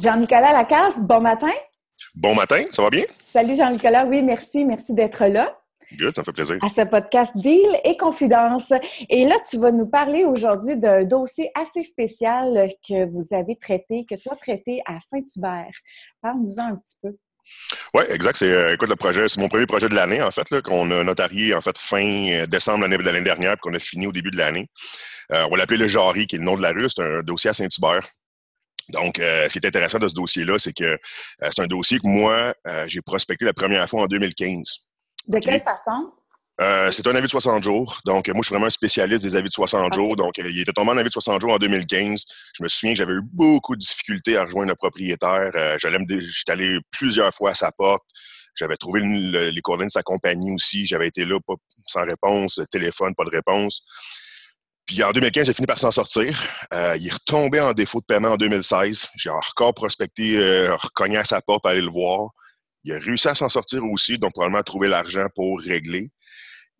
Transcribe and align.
Jean-Nicolas 0.00 0.52
Lacasse, 0.52 0.98
bon 1.00 1.20
matin. 1.20 1.50
Bon 2.14 2.34
matin, 2.34 2.64
ça 2.72 2.82
va 2.82 2.90
bien? 2.90 3.04
Salut 3.22 3.56
Jean-Nicolas, 3.56 4.06
oui, 4.06 4.22
merci, 4.22 4.64
merci 4.64 4.92
d'être 4.92 5.26
là. 5.26 5.58
Good, 5.98 6.14
ça 6.14 6.22
me 6.22 6.24
fait 6.24 6.32
plaisir. 6.32 6.56
À 6.62 6.70
ce 6.70 6.82
podcast 6.82 7.36
Deal 7.36 7.78
et 7.84 7.96
Confidence. 7.98 8.72
Et 9.10 9.26
là, 9.26 9.36
tu 9.48 9.58
vas 9.58 9.70
nous 9.70 9.86
parler 9.86 10.24
aujourd'hui 10.24 10.76
d'un 10.76 11.04
dossier 11.04 11.50
assez 11.54 11.82
spécial 11.82 12.68
que 12.88 13.04
vous 13.10 13.26
avez 13.32 13.56
traité, 13.56 14.06
que 14.08 14.14
tu 14.14 14.30
as 14.30 14.36
traité 14.36 14.82
à 14.86 14.98
Saint-Hubert. 15.00 15.72
Parle-nous-en 16.22 16.72
un 16.72 16.76
petit 16.76 16.96
peu. 17.02 17.10
Oui, 17.94 18.04
exact. 18.08 18.36
C'est 18.36 18.50
euh, 18.50 18.72
écoute 18.72 18.88
le 18.88 18.96
projet, 18.96 19.28
c'est 19.28 19.40
mon 19.40 19.48
premier 19.48 19.66
projet 19.66 19.88
de 19.88 19.94
l'année 19.94 20.22
en 20.22 20.30
fait 20.30 20.62
qu'on 20.62 20.90
a 20.92 21.02
notarié 21.02 21.54
en 21.54 21.60
fait 21.60 21.76
fin 21.76 22.30
euh, 22.30 22.46
décembre 22.46 22.86
de 22.88 22.96
l'année 22.96 23.20
dernière, 23.20 23.52
puis 23.52 23.60
qu'on 23.62 23.74
a 23.74 23.78
fini 23.78 24.06
au 24.06 24.12
début 24.12 24.30
de 24.30 24.38
l'année. 24.38 24.68
Euh, 25.32 25.44
on 25.46 25.50
va 25.50 25.56
l'appeler 25.58 25.78
le 25.78 25.88
Jarry, 25.88 26.26
qui 26.26 26.36
est 26.36 26.38
le 26.38 26.44
nom 26.44 26.56
de 26.56 26.62
la 26.62 26.70
rue. 26.70 26.88
C'est 26.88 27.02
un 27.02 27.22
dossier 27.22 27.50
à 27.50 27.52
Saint-Hubert. 27.52 28.02
Donc, 28.92 29.16
ce 29.18 29.48
qui 29.48 29.58
est 29.58 29.66
intéressant 29.66 29.98
de 29.98 30.08
ce 30.08 30.14
dossier-là, 30.14 30.58
c'est 30.58 30.72
que 30.72 30.98
c'est 31.40 31.60
un 31.60 31.66
dossier 31.66 31.98
que 31.98 32.06
moi, 32.06 32.54
j'ai 32.86 33.00
prospecté 33.00 33.44
la 33.44 33.52
première 33.52 33.88
fois 33.88 34.02
en 34.02 34.06
2015. 34.06 34.90
De 35.28 35.38
quelle 35.38 35.60
façon? 35.60 36.12
Euh, 36.60 36.90
c'est 36.90 37.06
un 37.06 37.14
avis 37.14 37.24
de 37.24 37.30
60 37.30 37.64
jours. 37.64 38.00
Donc, 38.04 38.28
moi, 38.28 38.38
je 38.42 38.46
suis 38.46 38.52
vraiment 38.52 38.66
un 38.66 38.70
spécialiste 38.70 39.24
des 39.24 39.36
avis 39.36 39.48
de 39.48 39.54
60 39.54 39.94
jours. 39.94 40.16
Donc, 40.16 40.38
il 40.38 40.60
était 40.60 40.72
tombé 40.72 40.90
en 40.90 40.96
avis 40.96 41.08
de 41.08 41.12
60 41.12 41.40
jours 41.40 41.52
en 41.52 41.58
2015. 41.58 42.24
Je 42.56 42.62
me 42.62 42.68
souviens 42.68 42.92
que 42.92 42.98
j'avais 42.98 43.14
eu 43.14 43.22
beaucoup 43.22 43.74
de 43.74 43.80
difficultés 43.80 44.36
à 44.36 44.44
rejoindre 44.44 44.68
le 44.68 44.76
propriétaire. 44.76 45.50
Euh, 45.54 45.78
J'étais 45.78 46.52
allé 46.52 46.78
plusieurs 46.90 47.32
fois 47.32 47.50
à 47.50 47.54
sa 47.54 47.72
porte. 47.72 48.04
J'avais 48.54 48.76
trouvé 48.76 49.00
les 49.00 49.62
coordonnées 49.62 49.86
de 49.86 49.92
sa 49.92 50.02
compagnie 50.02 50.54
aussi. 50.54 50.84
J'avais 50.84 51.08
été 51.08 51.24
là 51.24 51.40
pas, 51.40 51.54
sans 51.86 52.04
réponse, 52.04 52.60
téléphone, 52.70 53.14
pas 53.14 53.24
de 53.24 53.30
réponse. 53.30 53.82
Puis 54.86 55.02
en 55.02 55.12
2015, 55.12 55.46
j'ai 55.46 55.52
fini 55.52 55.66
par 55.66 55.78
s'en 55.78 55.90
sortir. 55.90 56.38
Euh, 56.74 56.96
il 56.98 57.06
est 57.06 57.12
retombé 57.12 57.60
en 57.60 57.72
défaut 57.72 58.00
de 58.00 58.04
paiement 58.06 58.30
en 58.30 58.36
2016. 58.36 59.08
J'ai 59.16 59.30
encore 59.30 59.74
prospecté, 59.74 60.36
euh, 60.36 60.74
recogné 60.76 61.16
à 61.16 61.24
sa 61.24 61.40
porte 61.40 61.66
aller 61.66 61.80
le 61.80 61.90
voir. 61.90 62.30
Il 62.84 62.92
a 62.92 62.98
réussi 62.98 63.28
à 63.28 63.34
s'en 63.34 63.48
sortir 63.48 63.84
aussi, 63.84 64.18
donc 64.18 64.32
probablement 64.32 64.62
trouver 64.62 64.88
l'argent 64.88 65.26
pour 65.34 65.60
régler. 65.60 66.10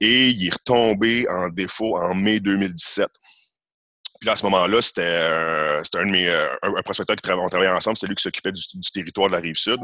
Et 0.01 0.31
il 0.31 0.47
est 0.47 0.53
retombé 0.53 1.29
en 1.29 1.49
défaut 1.49 1.97
en 1.97 2.15
mai 2.15 2.41
2017. 2.41 3.09
Puis 4.23 4.29
là, 4.29 4.35
à 4.35 4.37
ce 4.37 4.45
moment-là, 4.47 4.81
c'était 4.81 5.03
un, 5.03 5.79
un, 5.79 6.07
de 6.07 6.11
mes 6.13 6.29
euh, 6.29 6.47
un, 6.63 6.83
prospecteur 6.83 7.17
qui 7.17 7.23
travaillait 7.23 7.69
ensemble, 7.69 7.97
c'est 7.97 8.07
lui 8.07 8.15
qui 8.15 8.23
s'occupait 8.23 8.53
du, 8.53 8.63
territoire 8.93 9.27
de 9.27 9.33
la 9.33 9.41
rive 9.41 9.57
sud. 9.57 9.81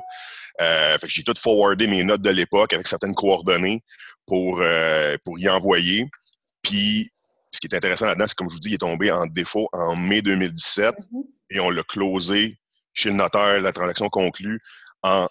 Euh, 0.61 0.97
fait 0.97 1.09
que 1.09 1.13
j'ai 1.13 1.25
tout 1.25 1.35
forwardé 1.37 1.89
mes 1.89 2.05
notes 2.05 2.23
de 2.23 2.31
l'époque 2.31 2.73
avec 2.73 2.87
certaines 2.87 3.17
coordonnées 3.17 3.83
pour, 4.27 4.61
euh, 4.63 5.17
pour 5.25 5.41
y 5.41 5.49
envoyer. 5.49 6.07
Puis 6.63 7.11
ce 7.51 7.61
qui 7.61 7.67
est 7.67 7.75
intéressant 7.75 8.07
là-dedans, 8.07 8.27
c'est 8.27 8.35
comme 8.35 8.49
je 8.49 8.55
vous 8.55 8.61
dis, 8.61 8.71
il 8.71 8.75
est 8.75 8.79
tombé 8.79 9.11
en 9.11 9.27
défaut 9.27 9.69
en 9.73 9.97
mai 9.97 10.23
2017 10.23 10.95
mm-hmm. 10.95 11.23
et 11.51 11.61
on 11.61 11.71
l'a 11.71 11.83
closé 11.83 12.59
chez 12.93 13.11
le 13.11 13.17
notaire, 13.17 13.61
la 13.61 13.73
transaction 13.73 14.09
conclue, 14.09 14.61
en 15.03 15.29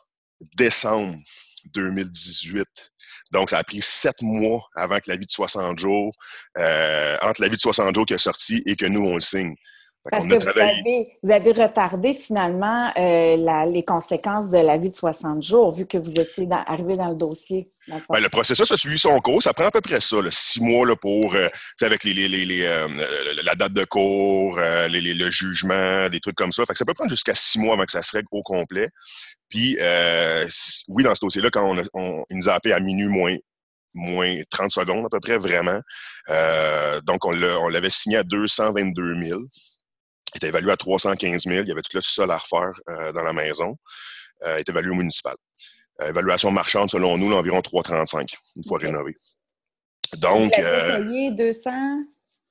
décembre 0.56 1.18
2018. 1.74 2.66
Donc, 3.32 3.50
ça 3.50 3.58
a 3.58 3.64
pris 3.64 3.82
sept 3.82 4.22
mois 4.22 4.62
avant 4.76 4.98
que 4.98 5.10
la 5.10 5.18
vie 5.18 5.26
de 5.26 5.32
60 5.32 5.78
jours, 5.80 6.14
euh, 6.58 7.16
entre 7.22 7.42
la 7.42 7.50
vie 7.50 7.58
de 7.58 7.62
60 7.62 7.94
jours 7.94 8.06
qui 8.06 8.14
est 8.14 8.18
sortie 8.18 8.64
et 8.66 8.76
que 8.76 8.86
nous, 8.86 9.06
on 9.06 9.16
le 9.16 9.22
signe. 9.22 9.56
Parce 10.10 10.26
que 10.26 10.36
vous 11.24 11.32
avez, 11.32 11.52
retardé 11.52 12.14
finalement 12.14 12.92
euh, 12.98 13.66
les 13.66 13.84
conséquences 13.84 14.50
de 14.52 14.58
la 14.58 14.78
vie 14.78 14.90
de 14.90 14.96
60 14.96 15.44
jours, 15.44 15.72
vu 15.74 15.86
que 15.86 15.98
vous 15.98 16.20
étiez 16.20 16.48
arrivé 16.68 16.96
dans 16.96 17.10
le 17.10 17.16
dossier. 17.16 17.68
Ben, 17.88 18.20
le 18.20 18.30
processus 18.30 18.72
a 18.72 18.78
suivi 18.78 18.98
son 18.98 19.20
cours. 19.20 19.42
Ça 19.42 19.54
prend 19.54 19.66
à 19.66 19.72
peu 19.72 19.82
près 19.82 20.00
ça, 20.00 20.18
six 20.30 20.62
mois 20.62 20.86
là, 20.86 20.96
pour, 20.96 21.36
euh, 21.36 21.48
avec 21.82 22.04
les, 22.04 22.28
la 23.44 23.56
date 23.56 23.74
de 23.74 23.86
cours, 23.86 24.60
le 24.60 25.30
jugement, 25.30 26.10
des 26.10 26.20
trucs 26.20 26.36
comme 26.36 26.52
ça. 26.52 26.66
Fait 26.66 26.74
que 26.74 26.80
ça 26.80 26.86
peut 26.86 26.94
prendre 26.94 27.10
jusqu'à 27.10 27.34
six 27.34 27.60
mois 27.60 27.74
avant 27.74 27.86
que 27.86 27.92
ça 27.92 28.02
se 28.02 28.16
règle 28.16 28.28
au 28.32 28.42
complet. 28.42 28.90
Puis, 29.50 29.78
euh, 29.80 30.48
oui, 30.90 31.04
dans 31.04 31.16
ce 31.16 31.22
dossier-là, 31.22 31.50
quand 31.52 31.64
on, 31.64 31.82
on, 31.94 32.26
il 32.30 32.38
nous 32.38 32.50
a 32.50 32.54
appelé 32.54 32.74
à 32.74 32.80
minuit 32.80 33.08
moins, 33.08 33.36
moins 33.94 34.42
30 34.50 34.72
secondes 34.72 35.06
à 35.06 35.10
peu 35.10 35.20
près, 35.20 35.38
vraiment. 35.38 35.80
Euh, 36.30 37.02
donc, 37.02 37.26
on 37.26 37.32
l'avait 37.70 37.90
signé 37.90 38.18
à 38.18 38.24
222 38.24 39.20
000. 39.20 39.42
Il 40.38 40.46
était 40.46 40.48
évalué 40.50 40.72
à 40.72 40.78
315 40.78 41.44
000. 41.44 41.62
Il 41.64 41.68
y 41.68 41.72
avait 41.72 41.82
tout 41.82 41.96
le 41.96 42.02
sol 42.02 42.32
à 42.32 42.38
refaire 42.38 42.72
euh, 42.90 43.12
dans 43.12 43.24
la 43.24 43.34
maison. 43.34 43.76
il 44.46 44.62
était 44.62 44.72
évalué 44.72 44.92
au 44.92 44.96
municipal. 44.96 45.36
évaluation 46.02 46.52
marchande, 46.52 46.90
selon 46.90 47.18
nous, 47.18 47.34
environ 47.34 47.60
3,35 47.60 48.36
une 48.56 48.64
fois 48.64 48.80
rénové. 48.80 49.16
Donc. 50.18 50.54
Vous 50.56 51.06
payé 51.06 51.32
200? 51.32 51.72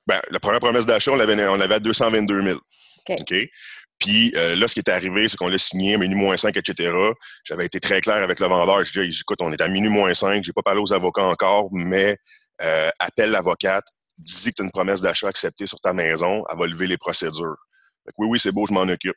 Ben, 0.05 0.21
la 0.29 0.39
première 0.39 0.59
promesse 0.59 0.85
d'achat, 0.85 1.11
on 1.11 1.15
l'avait 1.15 1.75
à 1.75 1.79
222 1.79 2.43
000. 2.43 2.59
OK. 3.09 3.33
Puis 3.99 4.31
euh, 4.35 4.55
là, 4.55 4.67
ce 4.67 4.73
qui 4.73 4.79
est 4.79 4.89
arrivé, 4.89 5.27
c'est 5.27 5.37
qu'on 5.37 5.47
l'a 5.47 5.57
signé, 5.57 5.97
minuit 5.97 6.15
moins 6.15 6.37
5, 6.37 6.55
etc. 6.55 6.93
J'avais 7.43 7.65
été 7.65 7.79
très 7.79 8.01
clair 8.01 8.17
avec 8.17 8.39
le 8.39 8.47
vendeur. 8.47 8.83
Je 8.83 9.01
dis, 9.01 9.19
écoute, 9.21 9.39
on 9.41 9.51
est 9.51 9.61
à 9.61 9.67
minuit 9.67 9.89
moins 9.89 10.13
5, 10.13 10.43
j'ai 10.43 10.53
pas 10.53 10.61
parlé 10.61 10.81
aux 10.81 10.93
avocats 10.93 11.23
encore, 11.23 11.69
mais 11.71 12.17
euh, 12.61 12.89
appelle 12.99 13.31
l'avocate, 13.31 13.85
dis 14.17 14.49
que 14.49 14.55
tu 14.55 14.61
as 14.61 14.65
une 14.65 14.71
promesse 14.71 15.01
d'achat 15.01 15.27
acceptée 15.27 15.65
sur 15.65 15.79
ta 15.79 15.93
maison, 15.93 16.43
elle 16.49 16.57
va 16.57 16.67
lever 16.67 16.87
les 16.87 16.97
procédures. 16.97 17.57
Oui, 18.17 18.27
oui, 18.27 18.39
c'est 18.39 18.51
beau, 18.51 18.65
je 18.65 18.73
m'en 18.73 18.81
occupe. 18.81 19.15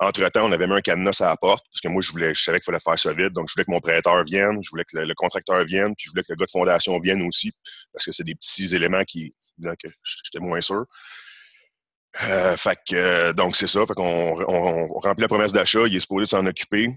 Entre-temps, 0.00 0.46
on 0.46 0.52
avait 0.52 0.66
mis 0.66 0.74
un 0.74 0.80
cadenas 0.80 1.18
à 1.20 1.26
la 1.26 1.36
porte, 1.36 1.64
parce 1.70 1.80
que 1.80 1.88
moi, 1.88 2.02
je 2.02 2.10
savais 2.34 2.58
qu'il 2.58 2.64
fallait 2.64 2.78
faire 2.78 2.98
ça 2.98 3.12
vite, 3.12 3.32
donc 3.32 3.48
je 3.48 3.54
voulais 3.54 3.64
que 3.64 3.70
mon 3.70 3.80
prêteur 3.80 4.24
vienne, 4.24 4.58
je 4.62 4.70
voulais 4.70 4.84
que 4.84 4.98
le, 4.98 5.14
contracteur 5.14 5.64
vienne, 5.64 5.94
puis 5.96 6.06
je 6.06 6.10
voulais 6.10 6.22
que 6.22 6.32
le 6.32 6.36
gars 6.36 6.46
de 6.46 6.50
fondation 6.50 6.98
vienne 6.98 7.22
aussi, 7.22 7.52
parce 7.92 8.04
que 8.04 8.12
c'est 8.12 8.24
des 8.24 8.34
petits 8.34 8.74
éléments 8.74 9.04
qui, 9.06 9.34
que 9.62 9.88
j'étais 10.24 10.44
moins 10.44 10.60
sûr. 10.60 10.84
Euh, 12.24 12.56
fait 12.56 12.78
que, 12.88 12.94
euh, 12.94 13.32
donc, 13.32 13.56
c'est 13.56 13.66
ça. 13.66 13.84
Fait 13.86 13.94
qu'on 13.94 14.44
on, 14.46 14.86
remplit 14.98 15.22
la 15.22 15.28
promesse 15.28 15.52
d'achat. 15.52 15.86
Il 15.86 15.96
est 15.96 16.00
supposé 16.00 16.26
s'en 16.26 16.44
occuper. 16.46 16.88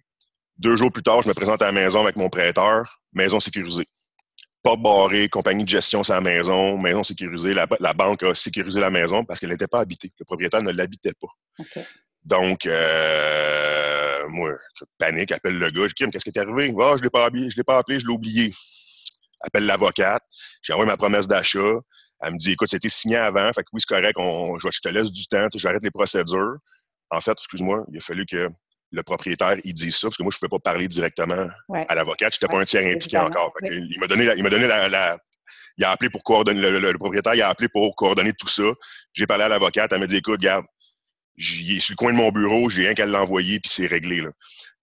Deux 0.58 0.76
jours 0.76 0.92
plus 0.92 1.04
tard, 1.04 1.22
je 1.22 1.28
me 1.28 1.34
présente 1.34 1.62
à 1.62 1.66
la 1.66 1.72
maison 1.72 2.02
avec 2.02 2.16
mon 2.18 2.30
prêteur. 2.30 3.02
Maison 3.14 3.40
sécurisée. 3.40 3.88
Pas 4.66 4.76
barré, 4.76 5.30
compagnie 5.30 5.64
de 5.64 5.70
gestion 5.70 6.02
la 6.10 6.22
maison, 6.22 6.76
maison 6.80 7.04
sécurisée. 7.04 7.54
La, 7.54 7.94
banque 7.94 8.24
a 8.24 8.34
sécurisé 8.34 8.80
la 8.80 8.90
maison 8.90 9.24
parce 9.24 9.40
qu'elle 9.40 9.52
n'était 9.52 9.68
pas 9.68 9.82
habitée. 9.82 10.12
Le 10.20 10.26
propriétaire 10.26 10.64
ne 10.64 10.72
l'habitait 10.72 11.14
pas. 11.14 11.68
Donc, 12.24 12.66
euh, 12.66 14.28
moi, 14.30 14.54
panique, 14.98 15.32
appelle 15.32 15.60
le 15.60 15.70
gars. 15.70 15.88
Je 15.88 15.94
dis, 15.94 16.12
qu'est-ce 16.12 16.24
qui 16.24 16.32
est 16.32 16.40
arrivé? 16.40 16.74
Ah, 16.82 16.94
je 16.94 16.98
ne 16.98 17.04
l'ai 17.04 17.10
pas 17.12 17.26
appelé, 17.26 17.48
je 17.52 17.58
l'ai 17.58 17.64
pas 17.64 17.78
appelé, 17.78 18.00
je 18.00 18.08
l'ai 18.08 18.12
oublié. 18.12 18.52
Appelle 19.42 19.68
l'avocate. 19.68 20.24
J'ai 20.64 20.74
envoyé 20.74 20.90
ma 20.90 20.98
promesse 20.98 21.28
d'achat. 21.28 21.60
Elle 22.22 22.34
me 22.34 22.38
dit, 22.40 22.54
écoute, 22.54 22.68
c'était 22.68 22.90
signé 22.90 23.18
avant, 23.18 23.54
fait 23.54 23.62
que 23.62 23.70
oui, 23.72 23.82
c'est 23.82 23.94
correct, 23.94 24.18
je, 24.18 24.80
te 24.82 24.90
laisse 24.90 25.12
du 25.12 25.28
temps, 25.28 25.48
j'arrête 25.54 25.84
les 25.84 25.92
procédures. 25.92 26.56
En 27.12 27.22
fait, 27.22 27.34
excuse-moi, 27.34 27.86
il 27.92 27.98
a 27.98 28.02
fallu 28.02 28.26
que 28.26 28.50
le 28.92 29.04
propriétaire 29.04 29.58
il 29.64 29.74
dise 29.74 29.96
ça, 29.96 30.08
parce 30.08 30.18
que 30.18 30.24
moi, 30.24 30.32
je 30.32 30.38
ne 30.38 30.40
pouvais 30.48 30.60
pas 30.60 30.72
parler 30.72 30.88
directement 30.88 31.48
à 31.88 31.96
l'avocat, 31.96 32.30
je 32.32 32.36
n'étais 32.36 32.48
pas 32.48 32.60
un 32.60 32.66
tiers 32.66 32.96
impliqué 32.96 33.18
encore. 33.18 33.54
il 33.64 34.00
m'a 34.00 34.08
donné, 34.08 34.26
la, 34.26 34.36
il 34.36 34.44
m'a 34.44 34.50
donné 34.50 34.68
la, 34.68 35.18
il 35.78 35.84
a 35.84 35.92
appelé 35.92 36.10
pour 36.10 36.24
coordonner, 36.24 36.62
le, 36.62 36.98
propriétaire 36.98 37.36
il 37.36 37.42
a 37.42 37.50
appelé 37.50 37.68
pour 37.70 37.96
coordonner 37.96 38.34
tout 38.34 38.48
ça. 38.48 38.64
J'ai 39.14 39.28
parlé 39.28 39.44
à 39.44 39.50
l'avocate, 39.50 39.92
elle 39.92 40.00
m'a 40.00 40.08
dit, 40.08 40.18
écoute, 40.18 40.40
garde, 40.40 40.66
il 41.38 41.78
est 41.78 41.80
sur 41.80 41.94
le 41.94 41.98
coin 41.98 42.14
de 42.14 42.18
mon 42.18 42.32
bureau, 42.32 42.70
j'ai 42.70 42.84
rien 42.84 42.94
qu'à 42.94 43.06
l'envoyer, 43.06 43.60
puis 43.60 43.70
c'est 43.72 43.88
réglé. 43.88 44.22
Là. 44.22 44.30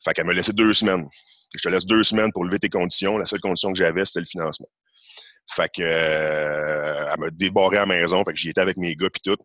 Fait 0.05 0.13
qu'elle 0.13 0.27
m'a 0.27 0.33
laissé 0.33 0.53
deux 0.53 0.73
semaines. 0.73 1.09
Je 1.55 1.63
te 1.63 1.69
laisse 1.69 1.87
deux 1.87 2.03
semaines 2.03 2.33
pour 2.33 2.45
lever 2.45 2.59
tes 2.59 2.69
conditions. 2.69 3.19
La 3.19 3.27
seule 3.27 3.41
condition 3.41 3.73
que 3.73 3.79
j'avais, 3.79 4.05
c'était 4.05 4.21
le 4.21 4.27
financement. 4.27 4.69
Fait 5.51 5.69
que 5.75 5.83
euh, 5.83 7.09
elle 7.13 7.21
m'a 7.21 7.31
débarré 7.31 7.77
à 7.77 7.81
la 7.81 7.87
maison, 7.87 8.25
fait 8.25 8.33
que 8.33 8.39
j'y 8.39 8.51
étais 8.51 8.61
avec 8.61 8.77
mes 8.77 8.95
gars 8.97 9.11
puis 9.11 9.21
tout. 9.25 9.37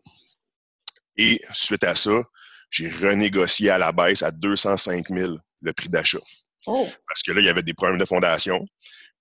Et 1.16 1.40
suite 1.52 1.84
à 1.84 1.94
ça, 1.94 2.22
j'ai 2.70 2.88
renégocié 2.88 3.70
à 3.70 3.78
la 3.78 3.92
baisse 3.92 4.22
à 4.22 4.30
205 4.30 5.08
000 5.08 5.36
le 5.60 5.72
prix 5.72 5.88
d'achat. 5.88 6.18
Oh. 6.66 6.86
Parce 7.08 7.22
que 7.22 7.32
là, 7.32 7.40
il 7.40 7.46
y 7.46 7.48
avait 7.48 7.62
des 7.62 7.74
problèmes 7.74 7.98
de 7.98 8.04
fondation. 8.04 8.66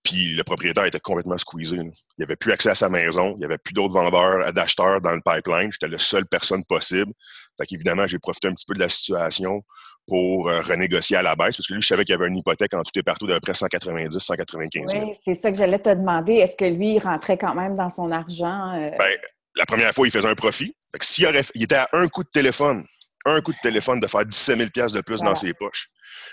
Puis 0.03 0.35
le 0.35 0.43
propriétaire 0.43 0.85
était 0.85 0.99
complètement 0.99 1.37
squeezé. 1.37 1.77
Il 1.77 1.91
Il 2.17 2.23
avait 2.23 2.35
plus 2.35 2.51
accès 2.51 2.69
à 2.69 2.75
sa 2.75 2.89
maison. 2.89 3.33
Il 3.35 3.39
n'y 3.39 3.45
avait 3.45 3.57
plus 3.57 3.73
d'autres 3.73 3.93
vendeurs, 3.93 4.53
d'acheteurs 4.53 5.01
dans 5.01 5.11
le 5.11 5.21
pipeline. 5.21 5.71
J'étais 5.71 5.87
la 5.87 5.97
seule 5.97 6.25
personne 6.27 6.63
possible. 6.65 7.11
Fait 7.59 7.65
qu'évidemment, 7.65 8.07
j'ai 8.07 8.19
profité 8.19 8.47
un 8.47 8.53
petit 8.53 8.65
peu 8.65 8.73
de 8.73 8.79
la 8.79 8.89
situation 8.89 9.63
pour 10.07 10.47
euh, 10.47 10.61
renégocier 10.61 11.17
à 11.17 11.21
la 11.21 11.35
baisse, 11.35 11.57
parce 11.57 11.67
que 11.67 11.73
lui, 11.73 11.81
je 11.81 11.87
savais 11.87 12.05
qu'il 12.05 12.13
y 12.13 12.17
avait 12.17 12.29
une 12.29 12.37
hypothèque 12.37 12.73
en 12.73 12.81
tout 12.81 12.97
et 12.97 13.03
partout 13.03 13.27
de 13.27 13.37
près 13.39 13.53
190, 13.53 14.17
195 14.17 14.91
000. 14.91 15.05
Oui, 15.05 15.13
c'est 15.25 15.35
ça 15.35 15.51
que 15.51 15.57
j'allais 15.57 15.79
te 15.79 15.89
demander. 15.89 16.35
Est-ce 16.35 16.55
que 16.55 16.63
lui, 16.63 16.93
il 16.93 16.99
rentrait 16.99 17.37
quand 17.37 17.53
même 17.53 17.75
dans 17.75 17.89
son 17.89 18.09
argent? 18.11 18.73
Euh? 18.73 18.91
Ben, 18.97 19.17
la 19.57 19.65
première 19.65 19.91
fois, 19.91 20.07
il 20.07 20.11
faisait 20.11 20.29
un 20.29 20.35
profit. 20.35 20.73
s'il 21.01 21.27
il 21.55 21.63
était 21.63 21.75
à 21.75 21.89
un 21.91 22.07
coup 22.07 22.23
de 22.23 22.29
téléphone, 22.29 22.85
un 23.31 23.41
coup 23.41 23.53
de 23.53 23.57
téléphone 23.61 23.99
de 23.99 24.07
faire 24.07 24.25
17 24.25 24.73
000 24.75 24.89
de 24.89 25.01
plus 25.01 25.21
dans 25.21 25.35
ses 25.35 25.53
poches. 25.53 25.89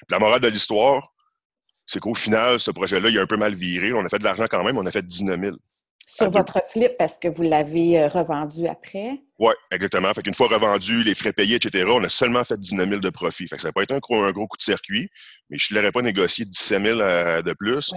la 0.08 0.18
morale 0.18 0.40
de 0.40 0.48
l'histoire, 0.48 1.12
c'est 1.86 2.00
qu'au 2.00 2.14
final, 2.14 2.58
ce 2.58 2.70
projet-là, 2.70 3.08
il 3.08 3.18
a 3.18 3.22
un 3.22 3.26
peu 3.26 3.36
mal 3.36 3.54
viré. 3.54 3.92
On 3.92 4.04
a 4.04 4.08
fait 4.08 4.18
de 4.18 4.24
l'argent 4.24 4.46
quand 4.50 4.64
même, 4.64 4.78
on 4.78 4.86
a 4.86 4.90
fait 4.90 5.04
19 5.04 5.40
000. 5.40 5.56
Sur 6.06 6.30
votre 6.30 6.60
flip, 6.70 6.92
parce 6.98 7.18
que 7.18 7.28
vous 7.28 7.42
l'avez 7.42 7.98
euh, 7.98 8.08
revendu 8.08 8.66
après? 8.66 9.22
Oui, 9.38 9.52
exactement. 9.70 10.12
Fait 10.14 10.22
qu'une 10.22 10.34
fois 10.34 10.48
revendu, 10.48 11.02
les 11.02 11.14
frais 11.14 11.32
payés, 11.32 11.56
etc., 11.56 11.84
on 11.88 12.04
a 12.04 12.08
seulement 12.08 12.44
fait 12.44 12.58
19 12.58 12.88
000 12.88 13.00
de 13.00 13.10
profit. 13.10 13.48
Fait 13.48 13.56
que 13.56 13.62
ça 13.62 13.68
n'a 13.68 13.72
pas 13.72 13.82
été 13.82 13.94
un 13.94 13.98
gros, 13.98 14.22
un 14.22 14.30
gros 14.30 14.46
coup 14.46 14.56
de 14.56 14.62
circuit, 14.62 15.10
mais 15.50 15.58
je 15.58 15.72
ne 15.72 15.78
l'aurais 15.78 15.92
pas 15.92 16.02
négocié 16.02 16.44
17 16.44 16.86
000 16.86 17.00
euh, 17.00 17.42
de 17.42 17.52
plus. 17.52 17.92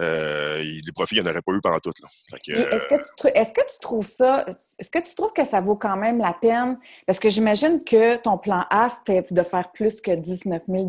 Euh, 0.00 0.62
les 0.62 0.92
profits, 0.92 1.16
il 1.16 1.22
n'y 1.22 1.28
en 1.28 1.30
aurait 1.30 1.42
pas 1.42 1.52
eu 1.52 1.60
pendant 1.60 1.78
tout. 1.78 1.90
Est-ce 1.90 2.36
que, 2.36 2.40
tu, 2.42 3.28
est 3.28 3.52
que 3.52 3.60
tu 3.60 3.78
trouves 3.80 4.06
ça, 4.06 4.46
est-ce 4.78 4.90
que 4.90 4.98
tu 4.98 5.14
trouves 5.14 5.32
que 5.32 5.44
ça 5.44 5.60
vaut 5.60 5.76
quand 5.76 5.96
même 5.96 6.18
la 6.18 6.32
peine? 6.32 6.78
Parce 7.06 7.20
que 7.20 7.28
j'imagine 7.28 7.84
que 7.84 8.16
ton 8.16 8.38
plan 8.38 8.64
A, 8.70 8.88
c'était 8.88 9.24
de 9.30 9.42
faire 9.42 9.70
plus 9.72 10.00
que 10.00 10.12
19 10.12 10.62
000 10.66 10.88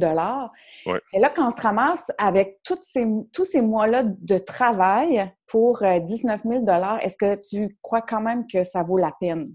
Et 1.13 1.19
là, 1.19 1.31
quand 1.35 1.47
on 1.47 1.55
se 1.55 1.61
ramasse 1.61 2.11
avec 2.17 2.59
toutes 2.63 2.83
ces, 2.83 3.05
tous 3.33 3.45
ces 3.45 3.61
mois-là 3.61 4.03
de 4.05 4.37
travail 4.37 5.31
pour 5.47 5.83
19 5.83 6.41
000 6.43 6.65
est-ce 7.01 7.17
que 7.17 7.49
tu 7.49 7.77
crois 7.81 8.01
quand 8.01 8.21
même 8.21 8.45
que 8.51 8.63
ça 8.63 8.83
vaut 8.83 8.97
la 8.97 9.11
peine? 9.19 9.45